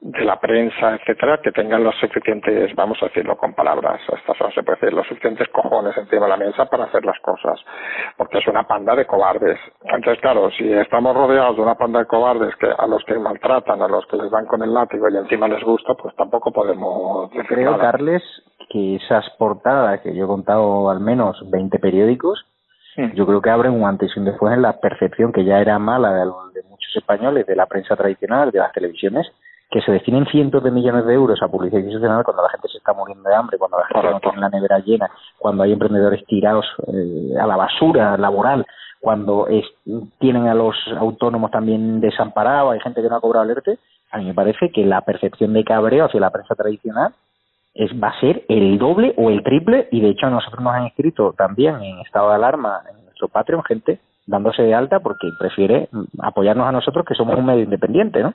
de 0.00 0.24
la 0.24 0.38
prensa, 0.38 0.94
etcétera, 0.94 1.40
que 1.42 1.52
tengan 1.52 1.82
los 1.82 1.94
suficientes, 1.96 2.74
vamos 2.74 2.98
a 3.02 3.06
decirlo 3.06 3.36
con 3.36 3.54
palabras, 3.54 4.00
estas 4.08 4.36
se 4.54 4.62
puede 4.62 4.78
decir, 4.80 4.92
los 4.92 5.06
suficientes 5.06 5.48
cojones 5.48 5.96
encima 5.96 6.26
de 6.26 6.28
la 6.28 6.36
mesa 6.36 6.66
para 6.66 6.84
hacer 6.84 7.04
las 7.04 7.18
cosas, 7.20 7.58
porque 8.16 8.38
es 8.38 8.46
una 8.46 8.64
panda 8.64 8.94
de 8.94 9.06
cobardes. 9.06 9.58
Entonces, 9.82 10.20
claro, 10.20 10.50
si 10.50 10.70
estamos 10.72 11.16
rodeados 11.16 11.56
de 11.56 11.62
una 11.62 11.76
panda 11.76 12.00
de 12.00 12.06
cobardes 12.06 12.54
que 12.56 12.66
a 12.66 12.86
los 12.86 13.02
que 13.04 13.18
maltratan, 13.18 13.80
a 13.80 13.88
los 13.88 14.06
que 14.06 14.16
les 14.16 14.30
dan 14.30 14.46
con 14.46 14.62
el 14.62 14.72
látigo 14.72 15.08
y 15.08 15.16
encima 15.16 15.48
les 15.48 15.62
gusta, 15.64 15.94
pues 15.94 16.14
tampoco 16.14 16.52
podemos 16.52 17.30
decir 17.30 17.46
Creo, 17.46 17.78
Carles, 17.78 18.22
que 18.68 18.96
esas 18.96 19.28
portadas 19.38 20.00
que 20.02 20.14
yo 20.14 20.24
he 20.24 20.28
contado 20.28 20.90
al 20.90 21.00
menos 21.00 21.38
20 21.50 21.78
periódicos, 21.78 22.44
yo 23.14 23.26
creo 23.26 23.42
que 23.42 23.50
abren 23.50 23.72
un 23.72 23.84
antes 23.84 24.10
y 24.16 24.18
un 24.18 24.24
después 24.24 24.54
en 24.54 24.62
la 24.62 24.80
percepción 24.80 25.30
que 25.30 25.44
ya 25.44 25.60
era 25.60 25.78
mala 25.78 26.12
de, 26.14 26.20
de 26.54 26.62
muchos 26.66 26.96
españoles 26.96 27.46
de 27.46 27.54
la 27.54 27.66
prensa 27.66 27.94
tradicional, 27.94 28.50
de 28.50 28.58
las 28.58 28.72
televisiones, 28.72 29.30
que 29.70 29.80
se 29.80 29.92
destinen 29.92 30.26
cientos 30.26 30.62
de 30.62 30.70
millones 30.70 31.06
de 31.06 31.14
euros 31.14 31.42
a 31.42 31.48
publicidad 31.48 31.80
institucional 31.80 32.24
cuando 32.24 32.42
la 32.42 32.50
gente 32.50 32.68
se 32.68 32.78
está 32.78 32.92
muriendo 32.92 33.28
de 33.28 33.34
hambre, 33.34 33.58
cuando 33.58 33.78
la 33.78 33.86
gente 33.86 34.10
no 34.10 34.20
tiene 34.20 34.40
la 34.40 34.48
nevera 34.48 34.78
llena, 34.78 35.10
cuando 35.38 35.62
hay 35.64 35.72
emprendedores 35.72 36.24
tirados 36.26 36.64
eh, 36.86 37.34
a 37.40 37.46
la 37.46 37.56
basura 37.56 38.16
laboral, 38.16 38.64
cuando 39.00 39.46
tienen 40.18 40.48
a 40.48 40.54
los 40.54 40.74
autónomos 40.98 41.50
también 41.50 42.00
desamparados, 42.00 42.72
hay 42.72 42.80
gente 42.80 43.02
que 43.02 43.08
no 43.08 43.16
ha 43.16 43.20
cobrado 43.20 43.44
alerte, 43.44 43.78
a 44.10 44.18
mí 44.18 44.24
me 44.24 44.34
parece 44.34 44.70
que 44.70 44.84
la 44.84 45.02
percepción 45.02 45.52
de 45.52 45.64
cabreo 45.64 46.06
hacia 46.06 46.20
la 46.20 46.30
prensa 46.30 46.54
tradicional 46.54 47.12
es 47.74 47.90
va 48.02 48.08
a 48.08 48.20
ser 48.20 48.44
el 48.48 48.78
doble 48.78 49.14
o 49.16 49.30
el 49.30 49.42
triple 49.42 49.88
y 49.90 50.00
de 50.00 50.10
hecho 50.10 50.26
a 50.26 50.30
nosotros 50.30 50.62
nos 50.62 50.74
han 50.74 50.86
escrito 50.86 51.34
también 51.36 51.82
en 51.82 51.98
estado 52.00 52.30
de 52.30 52.36
alarma 52.36 52.80
en 52.90 53.04
nuestro 53.04 53.28
Patreon 53.28 53.62
gente 53.64 54.00
dándose 54.26 54.62
de 54.62 54.74
alta 54.74 55.00
porque 55.00 55.28
prefiere 55.38 55.88
apoyarnos 56.20 56.66
a 56.66 56.72
nosotros 56.72 57.04
que 57.06 57.14
somos 57.14 57.38
un 57.38 57.46
medio 57.46 57.64
independiente, 57.64 58.22
¿no? 58.22 58.32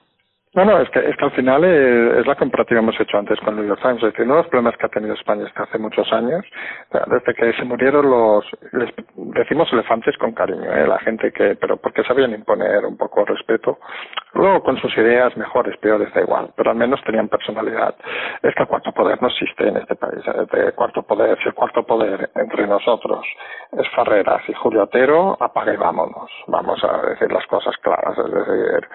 No, 0.54 0.66
no, 0.66 0.82
es 0.82 0.90
que, 0.90 1.00
es 1.00 1.16
que 1.16 1.24
al 1.24 1.32
final 1.32 1.64
es, 1.64 2.20
es 2.20 2.28
la 2.28 2.36
comparativa 2.36 2.82
que 2.82 2.84
hemos 2.84 3.00
hecho 3.00 3.18
antes 3.18 3.40
con 3.40 3.56
New 3.56 3.66
York 3.66 3.80
Times. 3.82 4.04
Es 4.04 4.12
decir, 4.12 4.26
uno 4.26 4.36
de 4.36 4.42
los 4.42 4.50
problemas 4.50 4.76
que 4.76 4.86
ha 4.86 4.90
tenido 4.90 5.14
España 5.14 5.46
desde 5.46 5.64
hace 5.64 5.78
muchos 5.78 6.12
años, 6.12 6.44
desde 6.92 7.34
que 7.34 7.54
se 7.54 7.64
murieron 7.64 8.10
los, 8.10 8.46
decimos 9.16 9.72
elefantes 9.72 10.18
con 10.18 10.34
cariño, 10.34 10.70
¿eh? 10.74 10.86
la 10.86 11.00
gente 11.00 11.32
que, 11.32 11.56
pero 11.56 11.78
porque 11.78 12.04
sabían 12.04 12.32
imponer 12.32 12.86
un 12.86 12.98
poco 12.98 13.24
respeto. 13.24 13.80
Luego 14.34 14.62
con 14.62 14.78
sus 14.78 14.96
ideas 14.98 15.36
mejores, 15.38 15.78
peores, 15.78 16.14
da 16.14 16.22
igual, 16.22 16.50
pero 16.56 16.72
al 16.72 16.78
menos 16.78 17.02
tenían 17.06 17.30
personalidad. 17.30 17.96
Es 18.44 18.54
que 18.54 18.64
el 18.64 18.68
cuarto 18.68 18.92
poder 18.92 19.22
no 19.22 19.30
existe 19.30 19.70
en 19.70 19.78
este 19.78 19.96
país. 19.96 20.20
¿eh? 20.28 20.48
El 20.52 20.74
cuarto 20.74 21.04
poder, 21.04 21.38
si 21.42 21.48
el 21.48 21.54
cuarto 21.54 21.84
poder 21.84 22.30
entre 22.36 22.68
nosotros 22.68 23.26
es 23.72 23.88
Farreras 23.96 24.42
y 24.50 24.54
Julio 24.54 24.84
Otero, 24.84 25.38
apague 25.40 25.78
vámonos. 25.78 26.30
Vamos 26.48 26.84
a 26.84 27.08
decir 27.08 27.32
las 27.32 27.46
cosas 27.48 27.76
claras. 27.78 28.18
Es 28.18 28.32
decir, 28.34 28.90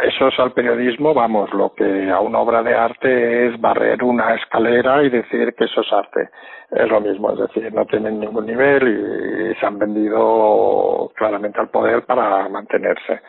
eso 0.00 0.28
es 0.28 0.38
al 0.40 0.52
periodismo 0.52 0.87
vamos, 1.14 1.52
lo 1.52 1.74
que 1.74 2.10
a 2.10 2.20
una 2.20 2.38
obra 2.38 2.62
de 2.62 2.74
arte 2.74 3.46
es 3.46 3.60
barrer 3.60 4.02
una 4.02 4.34
escalera 4.34 5.02
y 5.02 5.10
decir 5.10 5.54
que 5.54 5.64
eso 5.64 5.80
es 5.80 5.92
arte. 5.92 6.30
Es 6.70 6.88
lo 6.88 7.00
mismo, 7.00 7.32
es 7.32 7.38
decir, 7.38 7.72
no 7.72 7.84
tienen 7.86 8.20
ningún 8.20 8.46
nivel 8.46 8.88
y, 8.88 9.54
se 9.58 9.66
han 9.66 9.78
vendido 9.78 11.10
claramente 11.16 11.60
al 11.60 11.68
poder 11.68 12.04
para 12.04 12.48
mantenerse. 12.48 13.20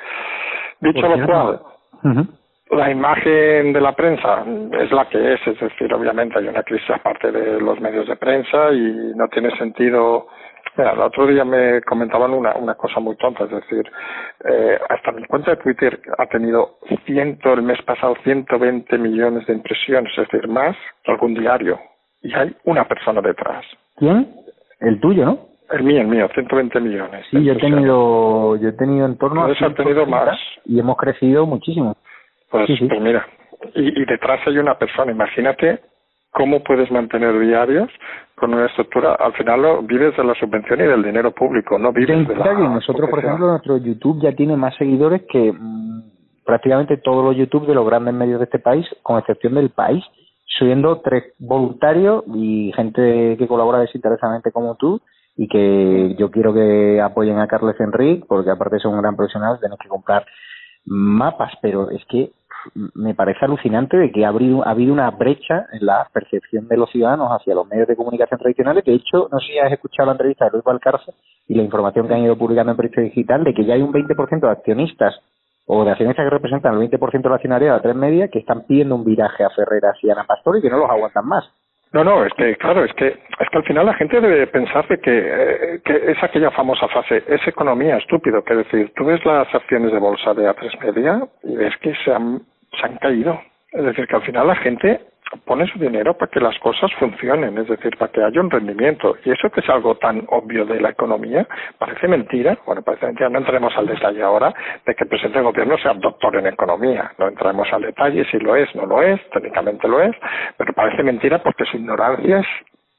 Dicho 0.80 1.08
lo 1.08 1.26
cual, 1.26 1.62
la 2.72 2.92
imagen 2.92 3.74
de 3.74 3.82
la 3.82 3.94
prensa 3.94 4.44
es 4.80 4.92
la 4.92 5.10
que 5.10 5.34
es, 5.34 5.48
es 5.48 5.60
decir, 5.60 5.94
obviamente 5.94 6.38
hay 6.38 6.48
una 6.48 6.64
crisis 6.64 6.90
aparte 6.92 7.32
de 7.32 7.60
los 7.60 7.80
medios 7.80 8.08
de 8.08 8.16
prensa 8.16 8.72
y 8.72 9.14
no 9.16 9.28
tiene 9.30 9.50
sentido 9.58 10.28
Mira, 10.80 10.94
el 10.94 11.02
otro 11.02 11.28
día 11.28 11.44
me 11.44 11.82
comentaban 11.82 12.32
una, 12.32 12.56
una 12.56 12.76
cosa 12.76 13.02
muy 13.02 13.18
tonta, 13.18 13.44
es 13.44 13.52
decir, 13.52 13.84
eh, 14.46 14.80
hasta 14.88 15.12
mi 15.12 15.26
cuenta 15.26 15.52
de 15.52 15.58
Twitter 15.58 16.00
ha 16.18 16.26
tenido 16.28 16.78
ciento, 17.06 17.52
el 17.52 17.64
mes 17.64 17.82
pasado 17.82 18.16
120 18.24 18.98
millones 18.98 19.46
de 19.46 19.56
impresiones, 19.56 20.10
es 20.18 20.26
decir, 20.30 20.48
más 20.48 20.78
que 21.04 21.12
algún 21.12 21.34
diario. 21.34 21.78
Y 22.22 22.34
hay 22.34 22.56
una 22.64 22.88
persona 22.88 23.20
detrás. 23.20 23.66
¿Quién? 23.98 24.34
El 24.80 25.02
tuyo, 25.02 25.26
¿no? 25.26 25.40
El 25.70 25.84
mío, 25.84 26.00
el 26.00 26.08
mío, 26.08 26.30
120 26.34 26.80
millones. 26.80 27.26
Sí, 27.30 27.44
yo 27.44 27.52
he 27.52 27.58
tenido, 27.58 28.56
yo 28.56 28.70
he 28.70 28.74
tenido 28.74 29.06
en 29.06 29.18
torno 29.18 29.44
a... 29.44 29.52
ha 29.52 29.74
tenido 29.74 30.06
más. 30.06 30.40
Y 30.64 30.80
hemos 30.80 30.96
crecido 30.96 31.46
muchísimo. 31.46 31.98
Pues, 32.50 32.70
pues 32.80 33.02
mira, 33.02 33.28
y, 33.76 34.02
y 34.02 34.06
detrás 34.06 34.40
hay 34.48 34.58
una 34.58 34.78
persona, 34.78 35.12
imagínate 35.12 35.89
cómo 36.32 36.64
puedes 36.64 36.92
mantener 36.92 37.38
diarios 37.40 37.90
con 38.36 38.54
una 38.54 38.68
estructura, 38.68 39.16
al 39.16 39.34
final 39.34 39.62
lo, 39.62 39.82
vives 39.82 40.16
de 40.16 40.24
la 40.24 40.34
subvención 40.36 40.80
y 40.80 40.84
del 40.84 41.04
dinero 41.04 41.32
público, 41.32 41.78
no 41.78 41.92
vives 41.92 42.28
de 42.28 42.36
la 42.36 42.54
Nosotros, 42.54 43.10
por 43.10 43.20
ejemplo, 43.20 43.48
nuestro 43.48 43.78
YouTube 43.78 44.22
ya 44.22 44.34
tiene 44.34 44.56
más 44.56 44.76
seguidores 44.78 45.24
que 45.30 45.52
mm, 45.52 46.04
prácticamente 46.46 46.98
todos 46.98 47.26
los 47.26 47.36
YouTube 47.36 47.68
de 47.68 47.76
los 47.76 47.86
grandes 47.86 48.14
medios 48.14 48.40
de 48.40 48.46
este 48.46 48.60
país, 48.60 48.86
con 49.04 49.20
excepción 49.20 49.56
del 49.56 49.72
país, 49.72 50.04
siendo 50.58 51.02
tres 51.02 51.34
voluntarios 51.38 52.24
y 52.34 52.72
gente 52.76 53.36
que 53.38 53.48
colabora 53.48 53.80
desinteresadamente 53.80 54.52
como 54.52 54.76
tú 54.76 55.02
y 55.36 55.48
que 55.48 56.16
yo 56.18 56.32
quiero 56.32 56.54
que 56.54 57.00
apoyen 57.02 57.40
a 57.40 57.48
Carles 57.48 57.80
Enrique 57.80 58.26
porque 58.28 58.50
aparte 58.52 58.80
ser 58.80 58.92
un 58.92 59.02
gran 59.02 59.16
profesional 59.16 59.60
tienes 59.60 59.80
que 59.80 59.88
comprar 59.88 60.26
mapas, 60.86 61.54
pero 61.62 61.90
es 61.92 62.04
que 62.06 62.32
me 62.94 63.14
parece 63.14 63.46
alucinante 63.46 63.98
de 63.98 64.12
que 64.12 64.26
ha 64.26 64.30
habido, 64.30 64.66
ha 64.66 64.72
habido 64.72 64.94
una 64.94 65.10
brecha 65.12 65.66
en 65.72 65.86
la 65.86 66.08
percepción 66.14 66.68
de 66.68 66.78
los 66.78 66.90
ciudadanos 66.90 67.30
hacia 67.32 67.56
los 67.56 67.68
medios 67.68 67.88
de 67.88 67.96
comunicación 67.96 68.40
tradicionales. 68.40 68.84
De 68.86 68.94
hecho, 68.94 69.28
no 69.32 69.40
sé 69.40 69.48
si 69.48 69.60
has 69.60 69.72
escuchado 69.72 70.08
la 70.08 70.14
entrevista 70.14 70.46
de 70.46 70.52
Luis 70.52 70.64
Valcarce 70.64 71.14
y 71.48 71.56
la 71.56 71.64
información 71.64 72.08
que 72.08 72.14
han 72.14 72.24
ido 72.24 72.38
publicando 72.38 72.72
en 72.72 72.78
Periodista 72.78 73.02
Digital 73.02 73.44
de 73.44 73.54
que 73.54 73.66
ya 73.66 73.74
hay 73.74 73.82
un 73.82 73.94
20% 73.94 74.40
de 74.40 74.50
accionistas 74.50 75.16
o 75.66 75.84
de 75.86 75.92
accionistas 75.92 76.26
que 76.26 76.30
representan 76.30 76.74
el 76.74 76.90
20% 76.90 77.22
de 77.22 77.30
la 77.30 77.36
accionariado 77.36 77.76
de 77.78 77.84
tres 77.84 77.96
media 77.96 78.28
que 78.28 78.40
están 78.40 78.66
pidiendo 78.66 78.96
un 78.96 79.06
viraje 79.06 79.44
a 79.44 79.50
Ferreras 79.52 79.98
y 80.02 80.10
Ana 80.10 80.26
Pastor 80.26 80.58
y 80.58 80.62
que 80.62 80.70
no 80.70 80.78
los 80.78 80.90
aguantan 80.90 81.28
más. 81.28 81.46
No, 81.92 82.04
no, 82.04 82.24
es 82.24 82.34
que, 82.34 82.56
claro, 82.58 82.84
es 82.84 82.94
que, 82.94 83.08
es 83.08 83.50
que 83.52 83.58
al 83.58 83.64
final 83.64 83.86
la 83.88 83.96
gente 83.96 84.22
debe 84.22 84.46
pensar 84.48 84.88
de 84.88 85.00
que, 85.00 85.12
eh, 85.12 85.82
que 85.84 86.12
es 86.12 86.24
aquella 86.24 86.52
famosa 86.52 86.88
frase, 86.88 87.24
es 87.28 87.48
economía, 87.48 87.98
estúpido, 87.98 88.44
que 88.44 88.56
decir, 88.56 88.92
tú 88.96 89.06
ves 89.06 89.24
las 89.26 89.54
acciones 89.56 89.92
de 89.92 89.98
bolsa 89.98 90.36
de 90.36 90.48
A3 90.48 90.80
Media 90.86 91.28
y 91.44 91.56
ves 91.56 91.76
que 91.78 91.96
se 92.04 92.14
han, 92.14 92.44
se 92.80 92.86
han 92.86 92.98
caído. 92.98 93.42
Es 93.72 93.84
decir, 93.84 94.08
que 94.08 94.16
al 94.16 94.22
final 94.22 94.48
la 94.48 94.56
gente 94.58 95.02
pone 95.46 95.68
su 95.68 95.80
dinero 95.80 96.16
para 96.16 96.32
que 96.32 96.40
las 96.40 96.58
cosas 96.60 96.92
funcionen, 97.00 97.58
es 97.58 97.68
decir, 97.68 97.96
para 97.98 98.12
que 98.12 98.24
haya 98.24 98.42
un 98.42 98.50
rendimiento. 98.50 99.16
Y 99.26 99.32
eso 99.32 99.50
que 99.50 99.62
es 99.62 99.70
algo 99.70 99.96
tan 99.96 100.24
obvio 100.28 100.66
de 100.66 100.80
la 100.80 100.90
economía, 100.90 101.48
parece 101.78 102.08
mentira, 102.08 102.58
bueno, 102.66 102.82
parece 102.82 103.06
mentira, 103.06 103.30
no 103.30 103.40
entremos 103.40 103.76
al 103.78 103.88
detalle 103.88 104.22
ahora 104.24 104.54
de 104.86 104.96
que 104.96 105.04
el 105.04 105.10
presidente 105.10 105.40
del 105.40 105.48
gobierno 105.48 105.78
sea 105.78 105.94
doctor 105.94 106.36
en 106.38 106.48
economía, 106.48 107.12
no 107.18 107.28
entremos 107.28 107.68
al 107.72 107.84
detalle 107.84 108.26
si 108.26 108.40
lo 108.40 108.56
es, 108.56 108.74
no 108.76 108.86
lo 108.86 109.02
es, 109.02 109.20
técnicamente 109.30 109.88
lo 109.88 110.02
es, 110.02 110.16
pero 110.58 110.74
parece 110.74 111.04
mentira 111.04 111.42
porque 111.42 111.66
su 111.66 111.78
ignorancia 111.78 112.40
es 112.40 112.48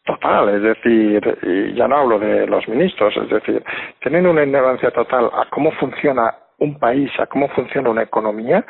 total, 0.05 0.49
es 0.49 0.62
decir, 0.62 1.38
y 1.43 1.75
ya 1.75 1.87
no 1.87 1.99
hablo 1.99 2.19
de 2.19 2.47
los 2.47 2.66
ministros, 2.69 3.16
es 3.16 3.29
decir, 3.29 3.62
tienen 4.01 4.27
una 4.27 4.43
ignorancia 4.43 4.90
total 4.90 5.31
a 5.33 5.47
cómo 5.51 5.71
funciona 5.73 6.35
un 6.61 6.79
país, 6.79 7.11
a 7.18 7.27
cómo 7.27 7.49
funciona 7.49 7.90
una 7.90 8.03
economía, 8.03 8.64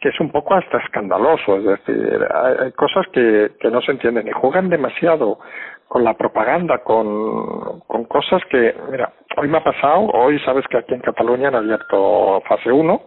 que 0.00 0.08
es 0.08 0.20
un 0.20 0.30
poco 0.30 0.54
hasta 0.54 0.78
escandaloso, 0.78 1.56
es 1.56 1.64
decir, 1.64 2.26
hay, 2.60 2.72
cosas 2.72 3.06
que, 3.12 3.52
que 3.60 3.70
no 3.70 3.80
se 3.82 3.92
entienden 3.92 4.28
y 4.28 4.32
juegan 4.32 4.68
demasiado 4.68 5.38
con 5.86 6.04
la 6.04 6.14
propaganda, 6.14 6.78
con, 6.78 7.80
con 7.80 8.04
cosas 8.04 8.42
que, 8.50 8.74
mira, 8.90 9.12
hoy 9.36 9.48
me 9.48 9.58
ha 9.58 9.64
pasado, 9.64 10.06
hoy 10.12 10.38
sabes 10.40 10.66
que 10.68 10.78
aquí 10.78 10.94
en 10.94 11.00
Cataluña 11.00 11.48
han 11.48 11.54
abierto 11.54 12.42
fase 12.46 12.70
1, 12.70 13.02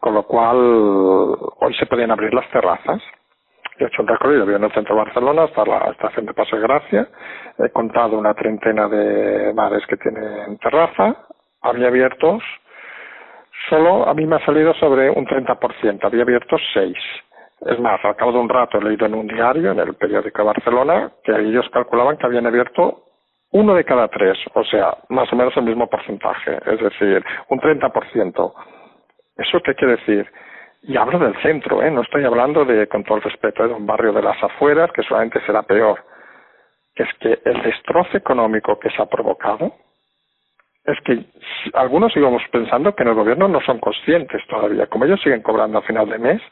con 0.00 0.14
lo 0.14 0.22
cual 0.24 0.56
hoy 0.56 1.74
se 1.78 1.86
podían 1.86 2.10
abrir 2.10 2.32
las 2.34 2.48
terrazas. 2.50 3.02
He 3.78 3.84
hecho 3.84 4.02
un 4.02 4.08
recorrido, 4.08 4.46
voy 4.46 4.54
en 4.54 4.64
el 4.64 4.72
centro 4.72 4.94
de 4.94 5.02
Barcelona 5.02 5.44
hasta 5.44 5.64
la 5.64 5.90
estación 5.90 6.26
de 6.26 6.34
Paso 6.34 6.56
de 6.56 6.62
Gracia, 6.62 7.08
he 7.58 7.68
contado 7.70 8.18
una 8.18 8.32
treintena 8.34 8.88
de 8.88 9.52
bares 9.52 9.86
que 9.86 9.96
tienen 9.96 10.58
terraza, 10.58 11.16
había 11.62 11.88
abiertos 11.88 12.42
solo 13.68 14.08
a 14.08 14.14
mí 14.14 14.26
me 14.26 14.36
ha 14.36 14.44
salido 14.44 14.74
sobre 14.74 15.10
un 15.10 15.26
30%, 15.26 16.04
había 16.04 16.22
abierto 16.22 16.56
seis. 16.72 16.96
Es 17.60 17.78
más, 17.80 18.04
al 18.04 18.16
cabo 18.16 18.32
de 18.32 18.38
un 18.38 18.48
rato 18.48 18.78
he 18.78 18.84
leído 18.84 19.06
en 19.06 19.14
un 19.14 19.26
diario, 19.26 19.72
en 19.72 19.80
el 19.80 19.94
periódico 19.94 20.42
de 20.42 20.46
Barcelona, 20.46 21.10
que 21.24 21.32
ellos 21.32 21.66
calculaban 21.72 22.16
que 22.18 22.26
habían 22.26 22.46
abierto 22.46 23.02
uno 23.52 23.74
de 23.74 23.84
cada 23.84 24.08
tres, 24.08 24.36
o 24.54 24.64
sea, 24.64 24.96
más 25.08 25.32
o 25.32 25.36
menos 25.36 25.56
el 25.56 25.62
mismo 25.62 25.86
porcentaje, 25.88 26.58
es 26.66 26.80
decir, 26.80 27.24
un 27.48 27.58
30%. 27.58 28.52
¿Eso 29.36 29.60
qué 29.62 29.74
quiere 29.74 29.96
decir? 29.96 30.30
Y 30.82 30.96
hablo 30.96 31.18
del 31.18 31.34
centro, 31.42 31.82
¿eh? 31.82 31.90
no 31.90 32.02
estoy 32.02 32.24
hablando 32.24 32.64
de, 32.64 32.86
con 32.86 33.02
todo 33.04 33.16
el 33.16 33.22
respeto, 33.22 33.66
de 33.66 33.74
un 33.74 33.86
barrio 33.86 34.12
de 34.12 34.22
las 34.22 34.40
afueras 34.42 34.92
que 34.92 35.02
solamente 35.02 35.40
será 35.46 35.62
peor. 35.62 36.04
Es 36.94 37.08
que 37.20 37.40
el 37.44 37.62
destrozo 37.62 38.16
económico 38.16 38.78
que 38.78 38.90
se 38.90 39.02
ha 39.02 39.06
provocado 39.06 39.72
es 40.86 41.00
que 41.04 41.24
algunos 41.74 42.12
sigamos 42.12 42.42
pensando 42.50 42.94
que 42.94 43.02
en 43.02 43.10
el 43.10 43.14
gobierno 43.14 43.48
no 43.48 43.60
son 43.60 43.78
conscientes 43.78 44.42
todavía, 44.48 44.86
como 44.86 45.04
ellos 45.04 45.20
siguen 45.22 45.42
cobrando 45.42 45.78
a 45.78 45.82
final 45.82 46.08
de 46.08 46.18
mes. 46.18 46.42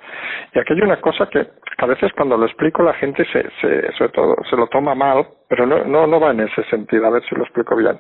Y 0.55 0.59
aquí 0.59 0.73
hay 0.73 0.81
una 0.81 1.01
cosa 1.01 1.29
que 1.29 1.47
a 1.79 1.87
veces 1.87 2.13
cuando 2.13 2.37
lo 2.37 2.47
explico 2.47 2.83
la 2.83 2.95
gente 2.95 3.25
se, 3.27 3.43
se, 3.61 3.93
sobre 3.93 4.11
todo, 4.11 4.37
se 4.49 4.57
lo 4.57 4.67
toma 4.69 4.95
mal, 4.95 5.27
pero 5.49 5.67
no, 5.67 5.85
no, 5.85 6.07
no 6.07 6.21
va 6.21 6.33
en 6.33 6.41
ese 6.41 6.65
sentido, 6.65 7.07
a 7.07 7.11
ver 7.11 7.23
si 7.29 7.35
lo 7.35 7.43
explico 7.45 7.77
bien 7.77 7.99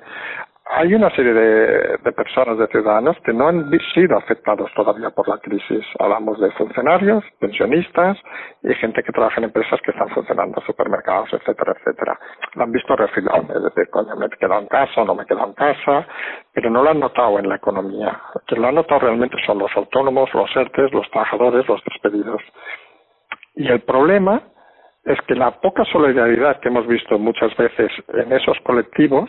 hay 0.67 0.95
una 0.95 1.11
serie 1.11 1.35
de, 1.35 2.13
personas, 2.13 2.57
de 2.59 2.67
ciudadanos, 2.69 3.17
que 3.25 3.35
no 3.35 3.49
han 3.49 3.71
sido 3.93 4.17
afectados 4.17 4.71
todavía 4.75 5.11
por 5.11 5.29
la 5.29 5.39
crisis. 5.39 5.85
Hablamos 5.99 6.41
de 6.41 6.51
funcionarios, 6.53 7.23
pensionistas 7.39 8.17
y 8.63 8.73
gente 8.75 9.03
que 9.03 9.13
trabaja 9.13 9.39
en 9.39 9.45
empresas 9.45 9.79
que 9.83 9.91
están 9.91 10.09
funcionando, 10.11 10.63
supermercados, 10.63 11.29
etcétera, 11.35 11.75
etcétera. 11.79 12.19
Lo 12.55 12.65
han 12.65 12.73
visto 12.73 12.97
refilón, 12.97 13.47
es 13.55 13.63
decir, 13.63 13.91
coño, 13.91 14.17
me 14.17 14.27
he 14.27 14.31
quedado 14.31 14.63
en 14.63 14.69
casa 14.69 15.03
o 15.03 15.05
no 15.05 15.15
me 15.15 15.25
he 15.25 15.27
quedado 15.27 15.49
en 15.49 15.55
casa, 15.55 16.07
pero 16.53 16.71
no 16.71 16.83
lo 16.83 16.91
han 16.91 17.01
notado 17.01 17.39
en 17.39 17.49
la 17.49 17.57
economía. 17.57 18.19
Quien 18.47 18.63
lo 18.63 18.69
han 18.69 18.75
notado 18.77 19.01
realmente 19.01 19.37
son 19.45 19.59
los 19.59 19.71
autónomos, 19.77 20.33
los 20.33 20.51
ERTES, 20.57 20.93
los 20.93 21.11
trabajadores, 21.11 21.69
los 21.69 21.85
despedidos. 21.85 22.41
Y 23.55 23.69
el 23.69 23.81
problema 23.81 24.43
es 25.05 25.21
que 25.27 25.35
la 25.35 25.51
poca 25.61 25.85
solidaridad 25.85 26.59
que 26.61 26.69
hemos 26.69 26.87
visto 26.87 27.19
muchas 27.19 27.55
veces 27.57 27.93
en 28.15 28.33
esos 28.33 28.59
colectivos, 28.61 29.29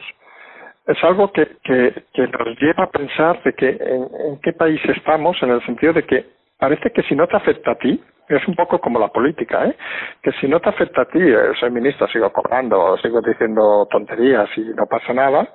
es 0.87 1.03
algo 1.03 1.31
que, 1.31 1.57
que, 1.63 2.27
nos 2.27 2.59
lleva 2.59 2.83
a 2.83 2.89
pensar 2.89 3.41
de 3.43 3.53
que 3.53 3.69
en, 3.69 4.39
qué 4.41 4.53
país 4.53 4.79
estamos, 4.85 5.41
en 5.41 5.51
el 5.51 5.65
sentido 5.65 5.93
de 5.93 6.03
que 6.03 6.25
parece 6.59 6.91
que 6.91 7.01
si 7.03 7.15
no 7.15 7.27
te 7.27 7.37
afecta 7.37 7.71
a 7.71 7.75
ti, 7.75 8.01
es 8.29 8.47
un 8.47 8.55
poco 8.55 8.79
como 8.79 8.99
la 8.99 9.09
política, 9.09 9.65
¿eh? 9.65 9.75
que 10.21 10.31
si 10.33 10.47
no 10.47 10.59
te 10.59 10.69
afecta 10.69 11.01
a 11.01 11.05
ti, 11.05 11.19
eh, 11.19 11.51
soy 11.59 11.71
ministro, 11.71 12.07
sigo 12.07 12.31
cobrando, 12.31 12.97
sigo 12.97 13.21
diciendo 13.21 13.87
tonterías 13.89 14.49
y 14.57 14.61
no 14.75 14.85
pasa 14.87 15.13
nada, 15.13 15.47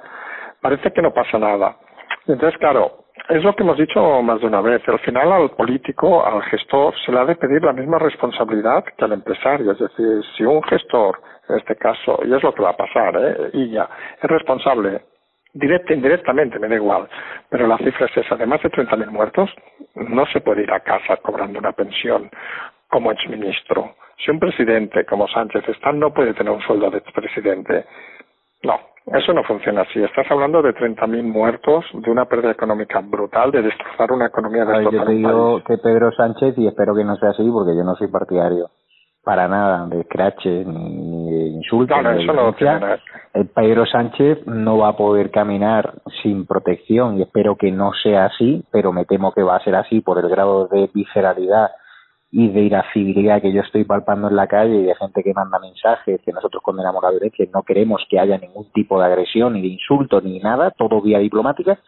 parece 0.61 0.93
que 0.93 1.03
no 1.03 1.13
pasa 1.13 1.39
nada. 1.39 1.77
Entonces, 2.27 2.59
claro, 2.59 3.07
es 3.29 3.43
lo 3.43 3.55
que 3.55 3.63
hemos 3.63 3.77
dicho 3.77 4.23
más 4.23 4.41
de 4.41 4.47
una 4.47 4.61
vez. 4.61 4.83
Al 4.89 5.01
final, 5.01 5.33
al 5.33 5.51
político, 5.51 6.25
al 6.25 6.43
gestor, 6.43 6.95
se 7.05 7.11
le 7.13 7.19
ha 7.19 7.25
de 7.25 7.37
pedir 7.37 7.63
la 7.63 7.73
misma 7.73 7.99
responsabilidad 7.99 8.85
que 8.85 9.05
al 9.05 9.13
empresario. 9.13 9.73
Es 9.73 9.79
decir, 9.79 10.23
si 10.37 10.45
un 10.45 10.63
gestor, 10.65 11.21
en 11.49 11.57
este 11.57 11.77
caso, 11.77 12.21
y 12.25 12.35
es 12.35 12.43
lo 12.43 12.55
que 12.55 12.63
va 12.63 12.71
a 12.71 12.77
pasar, 12.77 13.17
¿eh? 13.17 13.51
y 13.55 13.71
ya, 13.71 13.89
es 14.23 14.31
responsable 14.31 15.03
directa 15.53 15.95
indirectamente, 15.95 16.59
me 16.59 16.69
da 16.69 16.77
igual, 16.77 17.09
pero 17.49 17.67
la 17.67 17.79
cifra 17.79 18.07
es 18.07 18.17
esa, 18.17 18.37
de 18.37 18.47
más 18.47 18.63
de 18.63 18.71
30.000 18.71 19.11
muertos, 19.11 19.51
no 19.95 20.27
se 20.27 20.41
puede 20.41 20.63
ir 20.63 20.73
a 20.73 20.81
casa 20.81 21.17
cobrando 21.17 21.59
una 21.59 21.73
pensión 21.73 22.31
como 22.89 23.13
exministro. 23.13 23.95
Si 24.25 24.31
un 24.31 24.39
presidente 24.39 25.05
como 25.05 25.27
Sánchez 25.29 25.69
está, 25.69 25.93
no 25.93 26.13
puede 26.13 26.35
tener 26.35 26.53
un 26.53 26.61
sueldo 26.63 26.91
de 26.91 26.99
expresidente. 26.99 27.87
No, 28.63 28.79
eso 29.07 29.33
no 29.33 29.43
funciona 29.45 29.83
así. 29.83 30.03
Estás 30.03 30.31
hablando 30.31 30.61
de 30.61 30.75
30.000 30.75 31.23
muertos, 31.23 31.85
de 31.95 32.11
una 32.11 32.27
pérdida 32.27 32.51
económica 32.51 33.01
brutal, 33.01 33.51
de 33.51 33.63
destrozar 33.63 34.13
una 34.13 34.27
economía 34.27 34.65
de 34.65 34.85
Yo 34.85 34.91
te 34.91 35.13
digo 35.13 35.63
que 35.65 35.79
Pedro 35.79 36.13
Sánchez, 36.13 36.59
y 36.59 36.67
espero 36.67 36.95
que 36.95 37.05
no 37.05 37.17
sea 37.17 37.31
así 37.31 37.49
porque 37.51 37.77
yo 37.77 37.85
no 37.85 37.95
soy 37.97 38.09
partidario 38.09 38.71
para 39.25 39.49
nada 39.49 39.87
de 39.87 40.05
craches 40.05 40.67
ni, 40.67 41.31
de 41.31 41.49
insultos. 41.49 41.97
El 43.35 43.47
Pedro 43.49 43.87
Sánchez 43.87 44.47
no 44.47 44.79
va 44.79 44.89
a 44.89 44.97
poder 44.97 45.31
caminar 45.31 45.95
sin 46.23 46.47
protección 46.47 47.19
y 47.19 47.23
espero 47.23 47.57
que 47.57 47.71
no 47.71 47.93
sea 48.03 48.27
así, 48.27 48.65
pero 48.73 48.93
me 48.93 49.05
temo 49.05 49.33
que 49.33 49.43
va 49.43 49.57
a 49.57 49.65
ser 49.65 49.77
así 49.77 50.01
por 50.01 50.19
el 50.19 50.29
grado 50.29 50.67
de 50.69 50.91
visceralidad 50.93 51.71
y 52.33 52.49
de 52.49 52.61
irascibilidad 52.61 53.43
que 53.43 53.53
yo 53.53 53.61
estoy 53.61 53.85
palpando 53.85 54.29
en 54.29 54.37
la 54.37 54.47
calle 54.47 54.77
y 54.77 54.85
de 54.85 54.95
gente 54.95 55.23
que 55.23 55.35
manda 55.35 55.59
mensajes 55.59 56.21
que 56.25 56.33
nosotros 56.33 56.63
condenamos 56.63 57.03
la 57.03 57.11
violencia 57.11 57.45
y 57.45 57.49
no 57.49 57.63
queremos 57.63 58.03
que 58.09 58.21
haya 58.21 58.39
ningún 58.39 58.71
tipo 58.73 59.01
de 59.01 59.07
agresión 59.07 59.55
ni 59.55 59.63
de 59.63 59.69
insulto 59.69 60.21
ni 60.21 60.39
nada, 60.39 60.71
todo 60.71 61.03
vía 61.03 61.19
diplomática, 61.19 61.79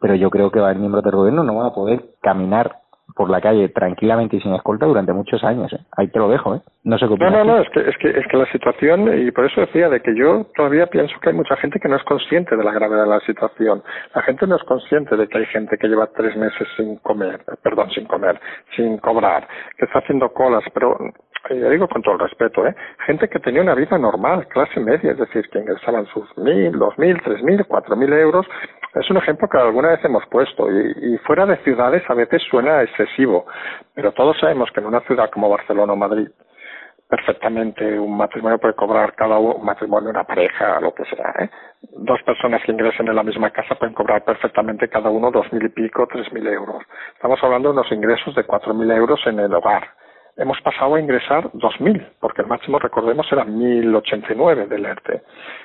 pero 0.00 0.16
yo 0.16 0.30
creo 0.30 0.50
que 0.50 0.58
el 0.58 0.78
miembro 0.78 1.02
del 1.02 1.14
gobierno 1.14 1.44
no 1.44 1.56
va 1.56 1.68
a 1.68 1.74
poder 1.74 2.04
caminar 2.20 2.81
por 3.22 3.30
la 3.30 3.40
calle 3.40 3.68
tranquilamente 3.68 4.34
y 4.34 4.40
sin 4.40 4.52
escolta 4.52 4.84
durante 4.84 5.12
muchos 5.12 5.44
años. 5.44 5.72
¿eh? 5.72 5.78
Ahí 5.96 6.08
te 6.08 6.18
lo 6.18 6.28
dejo. 6.28 6.56
¿eh? 6.56 6.60
No 6.82 6.98
sé 6.98 7.06
No, 7.06 7.30
no, 7.30 7.44
no, 7.44 7.58
es 7.58 7.70
que, 7.70 7.88
es, 7.88 7.96
que, 7.98 8.10
es 8.10 8.26
que 8.26 8.36
la 8.36 8.50
situación, 8.50 9.16
y 9.16 9.30
por 9.30 9.44
eso 9.44 9.60
decía 9.60 9.88
de 9.88 10.00
que 10.00 10.12
yo 10.16 10.44
todavía 10.56 10.88
pienso 10.88 11.14
que 11.20 11.28
hay 11.28 11.36
mucha 11.36 11.54
gente 11.54 11.78
que 11.78 11.88
no 11.88 11.94
es 11.94 12.02
consciente 12.02 12.56
de 12.56 12.64
la 12.64 12.72
gravedad 12.72 13.04
de 13.04 13.10
la 13.10 13.20
situación. 13.20 13.84
La 14.12 14.22
gente 14.22 14.44
no 14.48 14.56
es 14.56 14.64
consciente 14.64 15.16
de 15.16 15.28
que 15.28 15.38
hay 15.38 15.46
gente 15.46 15.78
que 15.78 15.86
lleva 15.86 16.08
tres 16.08 16.36
meses 16.36 16.66
sin 16.76 16.96
comer, 16.96 17.42
perdón, 17.62 17.90
sin 17.90 18.06
comer, 18.06 18.40
sin 18.74 18.98
cobrar, 18.98 19.46
que 19.78 19.84
está 19.84 20.00
haciendo 20.00 20.30
colas, 20.30 20.64
pero 20.74 20.98
yo 21.50 21.70
digo 21.70 21.88
con 21.88 22.02
todo 22.02 22.14
el 22.14 22.20
respeto, 22.20 22.66
¿eh? 22.66 22.74
gente 23.06 23.28
que 23.28 23.40
tenía 23.40 23.62
una 23.62 23.74
vida 23.74 23.98
normal, 23.98 24.46
clase 24.48 24.80
media, 24.80 25.12
es 25.12 25.18
decir, 25.18 25.48
que 25.50 25.58
ingresaban 25.58 26.06
sus 26.06 26.36
mil, 26.38 26.72
dos 26.78 26.96
mil, 26.98 27.20
tres 27.22 27.42
mil, 27.42 27.64
cuatro 27.66 27.96
mil 27.96 28.12
euros. 28.12 28.46
Es 28.94 29.10
un 29.10 29.16
ejemplo 29.16 29.48
que 29.48 29.58
alguna 29.58 29.88
vez 29.88 30.04
hemos 30.04 30.24
puesto 30.26 30.70
y, 30.70 31.14
y, 31.14 31.18
fuera 31.18 31.46
de 31.46 31.56
ciudades 31.58 32.02
a 32.08 32.14
veces 32.14 32.42
suena 32.50 32.82
excesivo, 32.82 33.02
pero 33.94 34.12
todos 34.12 34.38
sabemos 34.38 34.70
que 34.72 34.80
en 34.80 34.86
una 34.86 35.00
ciudad 35.00 35.30
como 35.30 35.48
Barcelona 35.48 35.92
o 35.92 35.96
Madrid 35.96 36.28
perfectamente 37.08 38.00
un 38.00 38.16
matrimonio 38.16 38.58
puede 38.58 38.72
cobrar 38.72 39.14
cada 39.14 39.38
uno, 39.38 39.56
un 39.56 39.66
matrimonio, 39.66 40.08
una 40.08 40.24
pareja, 40.24 40.80
lo 40.80 40.94
que 40.94 41.04
sea. 41.04 41.44
¿eh? 41.44 41.50
Dos 41.98 42.22
personas 42.22 42.62
que 42.64 42.72
ingresen 42.72 43.06
en 43.06 43.14
la 43.14 43.22
misma 43.22 43.50
casa 43.50 43.74
pueden 43.74 43.94
cobrar 43.94 44.24
perfectamente 44.24 44.88
cada 44.88 45.10
uno 45.10 45.30
dos 45.30 45.52
mil 45.52 45.62
y 45.62 45.68
pico, 45.68 46.08
tres 46.10 46.32
mil 46.32 46.46
euros. 46.46 46.82
Estamos 47.14 47.38
hablando 47.42 47.68
de 47.68 47.74
unos 47.74 47.92
ingresos 47.92 48.34
de 48.34 48.44
cuatro 48.44 48.72
mil 48.72 48.90
euros 48.90 49.20
en 49.26 49.40
el 49.40 49.52
hogar 49.52 49.82
hemos 50.36 50.60
pasado 50.62 50.94
a 50.94 51.00
ingresar 51.00 51.50
2.000, 51.52 52.14
porque 52.20 52.42
el 52.42 52.48
máximo, 52.48 52.78
recordemos, 52.78 53.30
era 53.30 53.44
1.089 53.44 54.66
del 54.66 54.86
ERTE. 54.86 55.22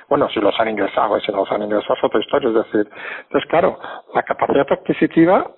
Bueno, 0.08 0.28
si 0.28 0.40
los 0.40 0.58
han 0.60 0.68
ingresado 0.68 1.16
y 1.16 1.20
si 1.22 1.32
no 1.32 1.38
los 1.38 1.52
han 1.52 1.62
ingresado 1.62 1.94
es 1.94 2.04
otra 2.04 2.20
historia, 2.20 2.48
es 2.50 2.54
decir, 2.54 2.92
entonces 3.22 3.48
claro, 3.48 3.78
la 4.14 4.22
capacidad 4.22 4.66
adquisitiva 4.70 5.50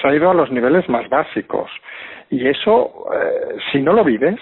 se 0.00 0.08
ha 0.08 0.14
ido 0.14 0.30
a 0.30 0.34
los 0.34 0.50
niveles 0.50 0.88
más 0.88 1.08
básicos 1.08 1.70
y 2.30 2.46
eso, 2.48 3.06
eh, 3.14 3.56
si 3.70 3.80
no 3.80 3.92
lo 3.92 4.04
vives, 4.04 4.38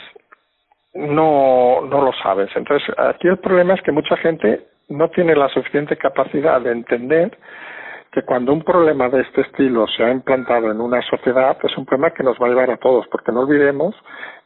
no, 0.95 1.81
no 1.83 2.03
lo 2.03 2.13
sabes. 2.23 2.51
Entonces, 2.55 2.89
aquí 2.99 3.29
el 3.29 3.39
problema 3.39 3.75
es 3.75 3.83
que 3.83 3.93
mucha 3.93 4.17
gente 4.17 4.67
no 4.89 5.09
tiene 5.11 5.35
la 5.35 5.49
suficiente 5.49 5.97
capacidad 5.97 6.61
de 6.61 6.73
entender 6.73 7.37
que 8.13 8.23
cuando 8.23 8.53
un 8.53 8.63
problema 8.63 9.09
de 9.09 9.23
este 9.23 9.41
estilo 9.41 9.87
se 9.89 10.05
ha 10.05 10.11
implantado 10.11 10.71
en 10.71 10.81
una 10.81 11.03
sociedad 11.03 11.59
es 11.63 11.77
un 11.77 11.85
problema 11.85 12.15
que 12.15 12.23
nos 12.23 12.39
va 12.39 12.47
a 12.47 12.51
llevar 12.51 12.71
a 12.71 12.77
todos, 12.77 13.07
porque 13.09 13.33
no 13.33 13.41
olvidemos 13.41 13.95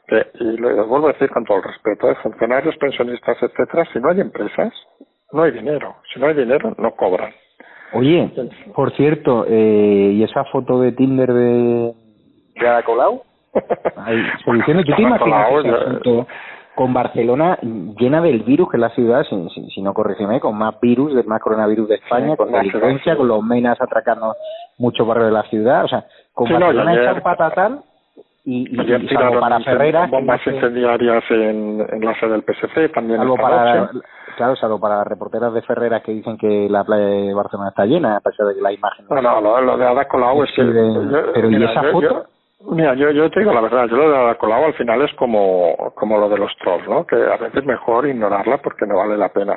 que, 0.07 0.27
y 0.41 0.57
lo 0.57 0.87
vuelvo 0.87 1.09
a 1.09 1.13
decir 1.13 1.29
con 1.29 1.45
todo 1.45 1.59
el 1.59 1.65
respeto, 1.65 2.07
de 2.07 2.15
funcionarios, 2.17 2.77
pensionistas, 2.79 3.37
etcétera, 3.43 3.85
si 3.93 4.01
no 4.01 4.09
hay 4.09 4.21
empresas, 4.21 4.73
no 5.33 5.43
hay 5.43 5.51
dinero. 5.53 5.97
Si 6.13 6.19
no 6.19 6.29
hay 6.29 6.35
dinero, 6.35 6.75
no 6.79 6.93
cobran. 6.93 7.35
Oye, 7.93 8.31
por 8.75 8.93
cierto, 8.93 9.45
eh, 9.49 10.13
¿y 10.15 10.23
esa 10.23 10.45
foto 10.45 10.81
de 10.81 10.93
Tinder 10.93 11.33
de, 11.33 11.95
de 12.61 12.69
Ada 12.69 12.83
Colau? 12.83 13.23
se 13.55 14.75
¿tú 14.85 14.93
te 14.95 15.03
imaginas 15.03 15.49
con 16.75 16.95
Barcelona 16.95 17.59
llena 17.61 18.21
del 18.21 18.45
virus 18.45 18.71
que 18.71 18.77
es 18.77 18.81
la 18.81 18.91
ciudad, 18.91 19.25
si, 19.25 19.71
si, 19.71 19.83
no 19.83 19.93
corrígeme, 19.93 20.39
con 20.39 20.57
más 20.57 20.79
virus, 20.81 21.13
más 21.27 21.41
coronavirus 21.41 21.89
de 21.89 21.97
España, 21.97 22.37
con 22.37 22.53
delincuencia, 22.53 23.17
con 23.17 23.27
los 23.27 23.43
menas 23.43 23.81
atracando 23.81 24.37
muchos 24.79 25.05
barrios 25.05 25.27
de 25.27 25.33
la 25.33 25.43
ciudad, 25.45 25.85
o 25.85 25.89
sea, 25.89 26.05
con 26.33 26.49
Barcelona 26.49 26.95
no, 26.95 27.01
hecha 27.01 27.21
patatán 27.21 27.81
y, 28.49 28.67
y, 28.75 29.05
y 29.05 29.09
salvo 29.09 29.41
para 29.41 29.61
Ferreras 29.61 30.11
bombas 30.11 30.41
incendiarias 30.47 31.23
en, 31.29 31.87
en 31.91 32.05
la 32.05 32.19
sede 32.19 32.33
del 32.33 32.45
PSC 32.45 32.93
también 32.95 33.21
algo 33.21 33.37
para 33.37 33.91
claro 34.37 34.57
salvo 34.57 34.81
para 34.81 35.05
reporteras 35.05 35.53
de 35.53 35.61
Ferreras 35.63 36.03
que 36.03 36.13
dicen 36.13 36.39
que 36.39 36.67
la 36.71 36.83
playa 36.83 37.05
de 37.05 37.35
Barcelona 37.35 37.69
está 37.69 37.85
llena 37.85 38.17
a 38.17 38.21
pesar 38.21 38.47
de 38.47 38.55
que 38.55 38.63
la 38.63 38.73
imagen 38.73 39.05
no 39.11 39.21
no, 39.21 39.61
lo, 39.61 39.77
de 39.77 39.87
Ada 39.87 40.09
Colau 40.09 40.43
es 40.45 40.51
que 40.57 40.63
pero 41.35 41.51
y 41.51 41.63
esa 41.63 41.83
foto 41.93 42.27
Mira, 42.71 42.93
yo, 42.95 43.13
yo 43.13 43.31
te 43.31 43.39
digo 43.39 43.53
la 43.53 43.61
verdad, 43.61 43.87
yo 43.87 43.97
lo 43.97 44.11
de 44.11 44.27
la 44.27 44.35
Colau 44.35 44.65
al 44.65 44.75
final 44.75 45.01
es 45.03 45.15
como, 45.15 45.93
como 45.95 46.19
lo 46.19 46.29
de 46.29 46.39
los 46.39 46.51
trolls, 46.57 46.89
¿no? 46.89 47.07
Que 47.07 47.15
a 47.15 47.37
veces 47.37 47.59
es 47.59 47.65
mejor 47.65 48.09
ignorarla 48.09 48.59
porque 48.59 48.85
no 48.85 48.97
vale 48.97 49.17
la 49.17 49.29
pena. 49.29 49.57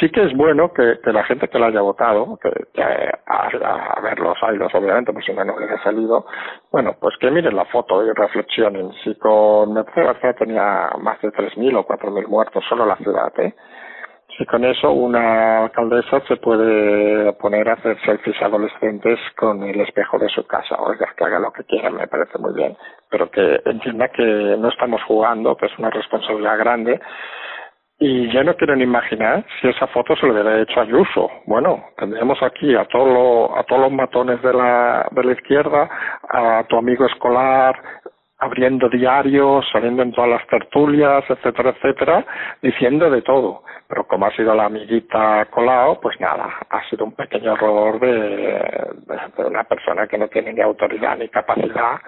Sí 0.00 0.10
que 0.10 0.24
es 0.24 0.36
bueno 0.36 0.72
que, 0.72 0.98
la 1.12 1.24
gente 1.24 1.48
que 1.48 1.58
la 1.58 1.66
haya 1.66 1.80
votado, 1.80 2.38
que, 2.42 2.50
que 2.72 2.82
a, 2.82 4.00
ver 4.02 4.18
los 4.18 4.36
ailos 4.42 4.74
obviamente, 4.74 5.12
pues 5.12 5.24
si 5.24 5.32
no, 5.32 5.44
no 5.44 5.54
hubiera 5.54 5.80
salido, 5.82 6.26
bueno, 6.72 6.96
pues 7.00 7.16
que 7.18 7.30
miren 7.30 7.54
la 7.54 7.64
foto 7.66 8.04
y 8.04 8.12
reflexionen. 8.12 8.92
Si 9.04 9.14
con 9.16 9.72
Mercedes 9.72 10.36
tenía 10.36 10.90
más 10.98 11.20
de 11.20 11.28
3.000 11.28 11.76
o 11.76 11.86
4.000 11.86 12.26
muertos, 12.26 12.64
solo 12.68 12.86
la 12.86 12.96
ciudad, 12.96 13.32
¿eh? 13.38 13.54
Y 14.36 14.46
con 14.46 14.64
eso 14.64 14.90
una 14.90 15.64
alcaldesa 15.64 16.20
se 16.26 16.36
puede 16.36 17.32
poner 17.34 17.68
a 17.68 17.74
hacer 17.74 17.96
selfies 18.04 18.40
adolescentes 18.42 19.20
con 19.36 19.62
el 19.62 19.80
espejo 19.80 20.18
de 20.18 20.28
su 20.28 20.44
casa. 20.44 20.74
Oiga, 20.80 21.06
que 21.16 21.24
haga 21.24 21.38
lo 21.38 21.52
que 21.52 21.62
quiera, 21.62 21.88
me 21.90 22.08
parece 22.08 22.38
muy 22.38 22.52
bien. 22.52 22.76
Pero 23.10 23.30
que 23.30 23.60
entienda 23.64 24.08
que 24.08 24.24
no 24.58 24.68
estamos 24.68 25.00
jugando, 25.04 25.56
que 25.56 25.66
es 25.66 25.78
una 25.78 25.90
responsabilidad 25.90 26.58
grande. 26.58 27.00
Y 27.98 28.28
yo 28.32 28.42
no 28.42 28.56
quiero 28.56 28.74
ni 28.74 28.82
imaginar 28.82 29.44
si 29.60 29.68
esa 29.68 29.86
foto 29.86 30.16
se 30.16 30.26
le 30.26 30.32
hubiera 30.32 30.60
hecho 30.60 30.80
a 30.80 30.82
Ayuso. 30.82 31.30
Bueno, 31.46 31.84
tendríamos 31.96 32.42
aquí 32.42 32.74
a, 32.74 32.84
todo 32.86 33.56
a 33.56 33.62
todos 33.64 33.82
los 33.82 33.92
matones 33.92 34.42
de 34.42 34.52
la, 34.52 35.06
de 35.12 35.24
la 35.24 35.32
izquierda, 35.32 35.88
a 36.28 36.64
tu 36.68 36.76
amigo 36.76 37.06
escolar, 37.06 37.80
abriendo 38.38 38.88
diarios, 38.88 39.64
saliendo 39.72 40.02
en 40.02 40.12
todas 40.12 40.28
las 40.28 40.46
tertulias, 40.48 41.24
etcétera, 41.28 41.70
etcétera, 41.70 42.26
diciendo 42.60 43.08
de 43.10 43.22
todo. 43.22 43.62
Pero 43.88 44.06
como 44.08 44.26
ha 44.26 44.32
sido 44.32 44.54
la 44.54 44.64
amiguita 44.64 45.46
colado, 45.46 46.00
pues 46.00 46.18
nada, 46.20 46.52
ha 46.68 46.82
sido 46.90 47.04
un 47.04 47.12
pequeño 47.12 47.52
error 47.52 48.00
de, 48.00 48.10
de 49.36 49.44
una 49.44 49.64
persona 49.64 50.08
que 50.08 50.18
no 50.18 50.26
tiene 50.28 50.52
ni 50.52 50.60
autoridad 50.60 51.16
ni 51.16 51.28
capacidad 51.28 52.00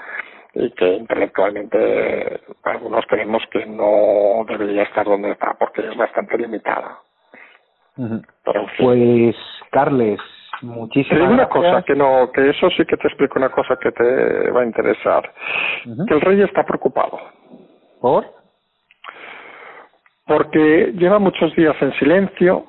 y 0.59 0.71
que 0.71 0.95
intelectualmente 0.95 2.41
algunos 2.65 3.05
creemos 3.07 3.43
que 3.53 3.67
no 3.67 4.45
debería 4.49 4.85
estar 4.85 5.05
donde 5.05 5.33
está 5.33 5.55
porque 5.59 5.87
es 5.87 5.97
bastante 5.97 6.39
limitada. 6.39 6.99
Pues, 8.79 9.37
Carles, 9.71 10.19
muchísimas 10.63 11.29
Te 11.29 11.35
una 11.35 11.49
cosa 11.49 11.83
que 11.83 11.95
no, 11.95 12.31
que 12.33 12.49
eso 12.49 12.71
sí 12.71 12.87
que 12.87 12.97
te 12.97 13.07
explico 13.09 13.39
una 13.39 13.51
cosa 13.51 13.77
que 13.77 13.93
te 13.93 14.51
va 14.51 14.63
a 14.63 14.67
interesar. 14.67 15.31
Que 16.09 16.15
el 16.15 16.21
rey 16.23 16.41
está 16.43 16.65
preocupado. 16.65 17.19
¿Por? 18.01 18.25
Porque 20.27 20.93
lleva 20.95 21.19
muchos 21.19 21.55
días 21.55 21.77
en 21.81 21.93
silencio, 21.99 22.65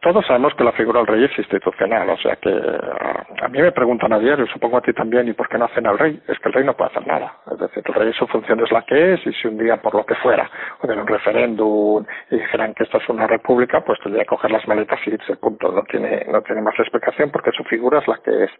todos 0.00 0.26
sabemos 0.26 0.54
que 0.54 0.64
la 0.64 0.72
figura 0.72 1.00
del 1.00 1.06
rey 1.06 1.24
es 1.24 1.38
institucional, 1.38 2.08
o 2.10 2.16
sea 2.18 2.36
que 2.36 2.50
a, 2.50 3.48
mí 3.48 3.60
me 3.60 3.72
preguntan 3.72 4.12
a 4.12 4.18
diario, 4.18 4.46
supongo 4.46 4.78
a 4.78 4.80
ti 4.80 4.92
también, 4.92 5.28
¿y 5.28 5.32
por 5.32 5.48
qué 5.48 5.58
no 5.58 5.64
hacen 5.64 5.86
al 5.86 5.98
rey? 5.98 6.20
Es 6.28 6.38
que 6.38 6.48
el 6.48 6.54
rey 6.54 6.64
no 6.64 6.74
puede 6.74 6.90
hacer 6.90 7.06
nada. 7.06 7.32
Es 7.50 7.58
decir, 7.58 7.82
el 7.86 7.94
rey 7.94 8.12
su 8.12 8.26
función 8.28 8.60
es 8.60 8.70
la 8.70 8.82
que 8.82 9.14
es 9.14 9.26
y 9.26 9.32
si 9.32 9.48
un 9.48 9.58
día 9.58 9.76
por 9.78 9.94
lo 9.94 10.04
que 10.04 10.14
fuera, 10.16 10.48
o 10.80 10.86
de 10.86 10.94
un 10.94 11.06
referéndum 11.06 12.04
y 12.30 12.36
dijeran 12.36 12.74
que 12.74 12.84
esto 12.84 12.98
es 12.98 13.08
una 13.08 13.26
república, 13.26 13.80
pues 13.80 13.98
tendría 14.00 14.24
que 14.24 14.28
coger 14.28 14.50
las 14.50 14.66
maletas 14.68 15.00
y 15.06 15.10
irse, 15.10 15.36
punto. 15.36 15.72
No 15.72 15.82
tiene, 15.82 16.26
no 16.30 16.42
tiene 16.42 16.62
más 16.62 16.78
explicación 16.78 17.30
porque 17.30 17.50
su 17.52 17.64
figura 17.64 17.98
es 17.98 18.08
la 18.08 18.18
que 18.18 18.44
es. 18.44 18.50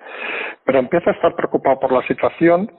Pero 0.65 0.79
empieza 0.79 1.11
a 1.11 1.15
estar 1.15 1.35
preocupado 1.35 1.79
por 1.79 1.93
la 1.93 2.03
situación 2.07 2.71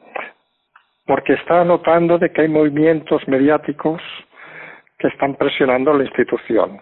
porque 1.05 1.33
está 1.33 1.63
notando 1.63 2.17
de 2.17 2.31
que 2.31 2.41
hay 2.41 2.47
movimientos 2.47 3.27
mediáticos 3.27 4.01
que 4.97 5.07
están 5.07 5.35
presionando 5.35 5.93
la 5.93 6.03
institución 6.03 6.81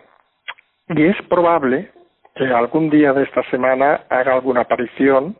y 0.90 1.06
es 1.06 1.16
probable 1.28 1.92
que 2.36 2.46
algún 2.46 2.90
día 2.90 3.14
de 3.14 3.24
esta 3.24 3.44
semana 3.50 4.02
haga 4.10 4.34
alguna 4.34 4.62
aparición 4.62 5.36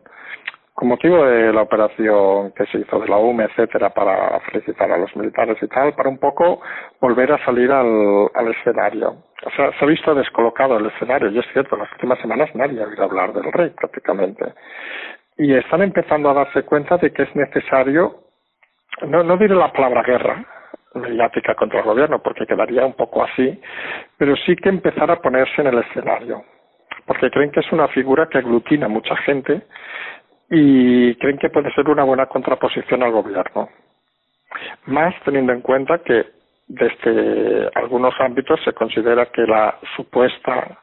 con 0.74 0.88
motivo 0.88 1.26
de 1.26 1.52
la 1.52 1.64
operación 1.64 2.54
que 2.54 2.66
se 2.68 2.78
hizo 2.78 3.00
de 3.00 3.08
la 3.10 3.18
UME, 3.18 3.44
etcétera, 3.44 3.90
para 3.90 4.40
felicitar 4.42 4.90
a 4.90 4.98
los 4.98 5.14
militares 5.14 5.58
y 5.62 5.68
tal, 5.68 5.94
para 5.94 6.08
un 6.08 6.20
poco 6.20 6.62
volver 7.02 7.34
a 7.34 7.44
salir 7.44 7.70
al, 7.70 8.30
escenario. 8.58 9.18
O 9.46 9.50
sea, 9.58 9.78
se 9.78 9.84
ha 9.84 9.88
visto 9.88 10.16
descolocado 10.16 10.78
el 10.78 10.86
escenario, 10.86 11.32
y 11.32 11.40
es 11.40 11.46
cierto, 11.52 11.76
en 11.76 11.82
las 11.82 11.92
últimas 11.92 12.20
semanas 12.20 12.50
nadie 12.56 12.82
ha 12.82 12.88
oído 12.88 13.04
hablar 13.04 13.34
del 13.34 13.52
rey 13.52 13.72
prácticamente. 13.72 14.54
Y 15.38 15.54
están 15.54 15.82
empezando 15.82 16.30
a 16.30 16.34
darse 16.34 16.64
cuenta 16.64 16.96
de 16.96 17.12
que 17.12 17.24
es 17.24 17.36
necesario, 17.36 18.16
no, 19.06 19.22
no 19.22 19.36
diré 19.36 19.56
la 19.56 19.74
palabra 19.74 20.02
guerra, 20.04 20.46
mediática 20.96 21.56
contra 21.56 21.80
el 21.80 21.86
gobierno, 21.86 22.20
porque 22.20 22.46
quedaría 22.46 22.86
un 22.86 22.94
poco 22.94 23.24
así, 23.24 23.60
pero 24.18 24.36
sí 24.36 24.56
que 24.56 24.70
empezar 24.70 25.10
a 25.12 25.22
ponerse 25.22 25.62
en 25.62 25.68
el 25.68 25.80
escenario, 25.80 26.44
porque 27.06 27.30
creen 27.30 27.52
que 27.52 27.60
es 27.60 27.72
una 27.72 27.88
figura 27.90 28.28
que 28.28 28.40
aglutina 28.40 28.88
a 28.88 28.90
mucha 28.90 29.16
gente 29.18 29.62
y 30.50 31.16
creen 31.16 31.38
que 31.38 31.50
puede 31.50 31.72
ser 31.74 31.88
una 31.90 32.04
buena 32.04 32.26
contraposición 32.26 33.04
al 33.04 33.12
gobierno. 33.12 33.70
Más 34.86 35.14
teniendo 35.24 35.54
en 35.54 35.62
cuenta 35.62 36.00
que 36.00 36.26
desde 36.68 37.70
algunos 37.76 38.14
ámbitos 38.20 38.60
se 38.64 38.74
considera 38.74 39.28
que 39.28 39.42
la 39.42 39.78
supuesta, 39.96 40.80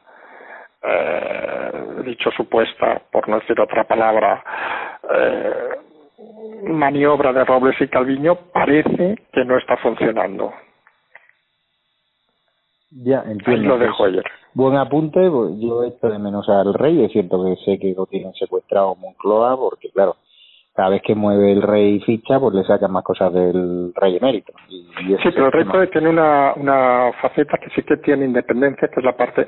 eh, 0.83 1.71
dicho 2.05 2.31
supuesta, 2.31 3.01
por 3.11 3.27
no 3.27 3.39
decir 3.39 3.59
otra 3.59 3.83
palabra, 3.85 4.43
eh, 5.13 5.69
maniobra 6.63 7.33
de 7.33 7.45
Robles 7.45 7.79
y 7.79 7.87
Calviño 7.87 8.35
parece 8.53 9.15
que 9.31 9.45
no 9.45 9.57
está 9.57 9.77
funcionando. 9.77 10.51
Ya, 12.89 13.23
entiendo. 13.27 13.51
Ahí 13.51 13.61
lo 13.61 13.77
dejo 13.77 14.05
ayer. 14.05 14.23
Buen 14.53 14.75
apunte, 14.77 15.29
pues, 15.29 15.59
yo 15.59 15.83
esto 15.83 16.09
de 16.09 16.17
menos 16.17 16.47
al 16.49 16.73
rey, 16.73 17.03
es 17.03 17.11
cierto 17.11 17.43
que 17.43 17.55
sé 17.63 17.77
que 17.77 17.93
lo 17.95 18.05
tienen 18.07 18.33
secuestrado 18.33 18.95
Moncloa, 18.95 19.55
porque 19.57 19.89
claro, 19.91 20.15
cada 20.73 20.89
vez 20.89 21.01
que 21.03 21.13
mueve 21.13 21.51
el 21.51 21.61
rey 21.61 21.99
ficha, 21.99 22.39
pues 22.39 22.55
le 22.55 22.63
sacan 22.63 22.91
más 22.91 23.03
cosas 23.03 23.33
del 23.33 23.93
rey 23.93 24.17
emérito. 24.17 24.53
Y, 24.69 25.15
sí, 25.21 25.29
pero 25.33 25.47
el 25.47 25.71
rey 25.71 25.87
tiene 25.89 26.09
una, 26.09 26.53
una 26.55 27.11
faceta 27.21 27.57
que 27.57 27.69
sí 27.71 27.83
que 27.83 27.97
tiene 27.97 28.25
independencia, 28.25 28.87
que 28.87 28.99
es 28.99 29.05
la 29.05 29.15
parte 29.15 29.47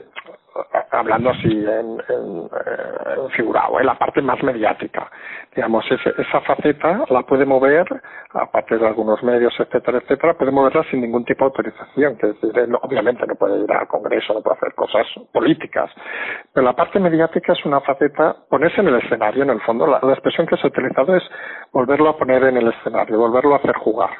hablando 0.92 1.30
así 1.32 1.48
en, 1.48 2.02
en, 2.10 2.50
en 2.50 3.30
figurado, 3.32 3.80
en 3.80 3.86
la 3.86 3.98
parte 3.98 4.22
más 4.22 4.42
mediática. 4.44 5.10
Digamos, 5.56 5.86
esa 5.92 6.42
faceta 6.42 7.04
la 7.10 7.24
puede 7.24 7.46
mover, 7.46 7.86
aparte 8.34 8.78
de 8.78 8.88
algunos 8.88 9.22
medios, 9.24 9.54
etcétera, 9.60 10.00
etcétera, 10.00 10.36
puede 10.36 10.52
moverla 10.52 10.84
sin 10.90 11.02
ningún 11.02 11.26
tipo 11.26 11.44
de 11.44 11.50
autorización, 11.50 12.18
que 12.18 12.28
decir, 12.28 12.52
obviamente 12.82 13.26
no 13.26 13.36
puede 13.36 13.64
ir 13.64 13.72
al 13.72 13.88
Congreso, 13.88 14.34
no 14.34 14.42
puede 14.42 14.58
hacer 14.58 14.74
cosas 14.76 15.06
políticas, 15.32 15.90
pero 16.54 16.66
la 16.66 16.74
parte 16.74 17.00
mediática 17.00 17.54
es 17.54 17.66
una 17.66 17.82
faceta, 17.82 18.36
ponerse 18.50 18.82
en 18.82 18.88
el 18.88 18.96
escenario, 18.96 19.44
en 19.44 19.50
el 19.52 19.62
fondo, 19.62 19.88
la, 19.88 20.00
la 20.02 20.14
expresión 20.14 20.48
que 20.48 20.58
se 20.58 20.68
ha 20.68 20.70
utilizado 20.70 21.16
es 21.16 21.24
volverlo 21.72 22.10
a 22.10 22.18
poner 22.18 22.44
en 22.44 22.58
el 22.58 22.68
escenario, 22.68 23.18
volverlo 23.18 23.54
a 23.54 23.58
hacer 23.58 23.76
jugar. 23.76 24.12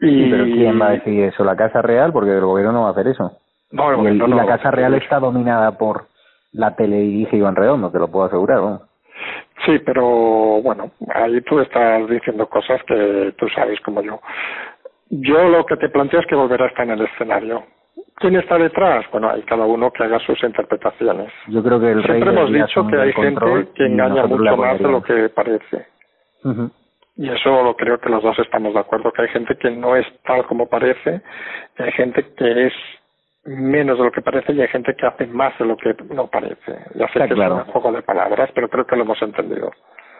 Y... 0.00 0.30
pero 0.30 0.44
¿quién 0.44 0.80
va 0.80 0.88
a 0.88 0.92
decir 0.92 1.24
eso? 1.24 1.44
¿La 1.44 1.54
Casa 1.54 1.80
Real? 1.80 2.12
Porque 2.12 2.32
el 2.32 2.44
gobierno 2.44 2.72
no 2.72 2.82
va 2.82 2.88
a 2.88 2.90
hacer 2.90 3.06
eso 3.06 3.41
y, 3.72 4.18
la 4.34 4.46
Casa 4.46 4.70
Real 4.70 4.94
está 4.94 5.18
dominada 5.18 5.78
por 5.78 6.06
la 6.52 6.76
tele 6.76 7.02
y 7.04 7.28
Iván 7.32 7.56
Redondo, 7.56 7.90
te 7.90 7.98
lo 7.98 8.08
puedo 8.08 8.26
asegurar. 8.26 8.58
¿no? 8.58 8.82
Sí, 9.64 9.78
pero 9.84 10.60
bueno, 10.62 10.90
ahí 11.14 11.40
tú 11.42 11.60
estás 11.60 12.08
diciendo 12.08 12.46
cosas 12.48 12.82
que 12.84 13.34
tú 13.38 13.48
sabes 13.48 13.80
como 13.80 14.02
yo. 14.02 14.20
Yo 15.10 15.48
lo 15.48 15.64
que 15.66 15.76
te 15.76 15.88
planteo 15.88 16.20
es 16.20 16.26
que 16.26 16.34
volverá 16.34 16.64
a 16.64 16.68
estar 16.68 16.84
en 16.86 16.92
el 16.92 17.02
escenario. 17.02 17.64
¿Quién 18.16 18.36
está 18.36 18.58
detrás? 18.58 19.04
Bueno, 19.10 19.30
hay 19.30 19.42
cada 19.42 19.64
uno 19.66 19.90
que 19.90 20.04
haga 20.04 20.18
sus 20.20 20.42
interpretaciones. 20.42 21.32
Yo 21.48 21.62
creo 21.62 21.80
que 21.80 21.90
el 21.90 22.04
Siempre 22.04 22.30
hemos 22.30 22.52
dicho 22.52 22.86
que 22.86 23.00
hay 23.00 23.12
gente 23.12 23.68
que 23.74 23.86
engaña 23.86 24.26
mucho 24.26 24.56
más 24.56 24.78
de 24.78 24.88
lo 24.88 25.02
que 25.02 25.28
parece. 25.28 25.86
Y 27.16 27.28
eso 27.28 27.62
lo 27.62 27.76
creo 27.76 27.98
que 27.98 28.08
los 28.08 28.22
dos 28.22 28.38
estamos 28.38 28.74
de 28.74 28.80
acuerdo, 28.80 29.12
que 29.12 29.22
hay 29.22 29.28
gente 29.28 29.54
que 29.56 29.70
no 29.70 29.96
es 29.96 30.06
tal 30.24 30.46
como 30.46 30.68
parece, 30.68 31.20
hay 31.78 31.92
gente 31.92 32.24
que 32.36 32.66
es 32.66 32.72
menos 33.44 33.98
de 33.98 34.04
lo 34.04 34.12
que 34.12 34.22
parece 34.22 34.52
y 34.52 34.60
hay 34.60 34.68
gente 34.68 34.94
que 34.94 35.06
hace 35.06 35.26
más 35.26 35.56
de 35.58 35.64
lo 35.64 35.76
que 35.76 35.94
no 36.14 36.28
parece. 36.28 36.78
Ya 36.94 37.08
sé 37.08 37.18
que 37.18 37.34
es 37.34 37.50
un 37.50 37.64
juego 37.64 37.92
de 37.92 38.02
palabras, 38.02 38.50
pero 38.54 38.68
creo 38.68 38.86
que 38.86 38.96
lo 38.96 39.02
hemos 39.02 39.20
entendido. 39.22 39.70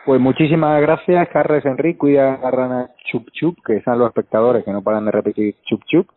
Pues 0.05 0.21
muchísimas 0.21 0.81
gracias, 0.83 1.29
Carles 1.29 1.65
Enrique. 1.65 1.99
Cuida 1.99 2.35
a 2.35 2.51
Rana 2.51 2.91
Chup 3.05 3.31
Chup, 3.31 3.59
que 3.65 3.77
están 3.77 4.01
los 4.01 4.09
espectadores 4.09 4.65
que 4.65 4.73
no 4.73 4.83
paran 4.83 5.05
de 5.05 5.13
repetir 5.13 5.55
Chup 5.65 5.85
Chup, 5.85 6.09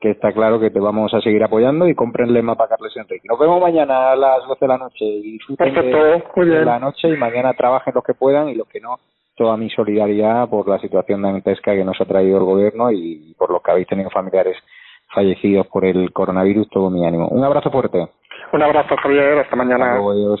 que 0.00 0.10
está 0.10 0.32
claro 0.32 0.58
que 0.58 0.70
te 0.70 0.80
vamos 0.80 1.14
a 1.14 1.20
seguir 1.20 1.44
apoyando 1.44 1.86
y 1.86 1.94
comprenle 1.94 2.42
para 2.42 2.68
Carles 2.68 2.96
Enrique. 2.96 3.28
Nos 3.28 3.38
vemos 3.38 3.60
mañana 3.60 4.10
a 4.10 4.16
las 4.16 4.44
12 4.48 4.58
de 4.60 4.68
la 4.68 4.78
noche 4.78 5.04
y 5.04 5.32
disfruten 5.32 5.72
de, 5.72 6.64
la 6.64 6.80
noche 6.80 7.08
y 7.08 7.16
mañana 7.16 7.52
trabajen 7.52 7.94
los 7.94 8.02
que 8.02 8.14
puedan 8.14 8.48
y 8.48 8.56
los 8.56 8.66
que 8.66 8.80
no. 8.80 8.98
Toda 9.36 9.56
mi 9.56 9.70
solidaridad 9.70 10.48
por 10.48 10.68
la 10.68 10.80
situación 10.80 11.22
dantesca 11.22 11.72
que 11.74 11.84
nos 11.84 12.00
ha 12.00 12.04
traído 12.06 12.38
el 12.38 12.44
gobierno 12.44 12.90
y 12.90 13.34
por 13.38 13.50
lo 13.50 13.60
que 13.60 13.70
habéis 13.70 13.86
tenido 13.86 14.10
familiares 14.10 14.56
fallecidos 15.14 15.66
por 15.68 15.84
el 15.84 16.12
coronavirus, 16.12 16.68
todo 16.68 16.90
mi 16.90 17.06
ánimo. 17.06 17.28
Un 17.28 17.44
abrazo 17.44 17.70
fuerte. 17.70 18.08
Un 18.52 18.62
abrazo, 18.62 18.96
Javier. 18.96 19.38
Hasta 19.38 19.56
mañana. 19.56 19.94
adiós. 19.94 20.40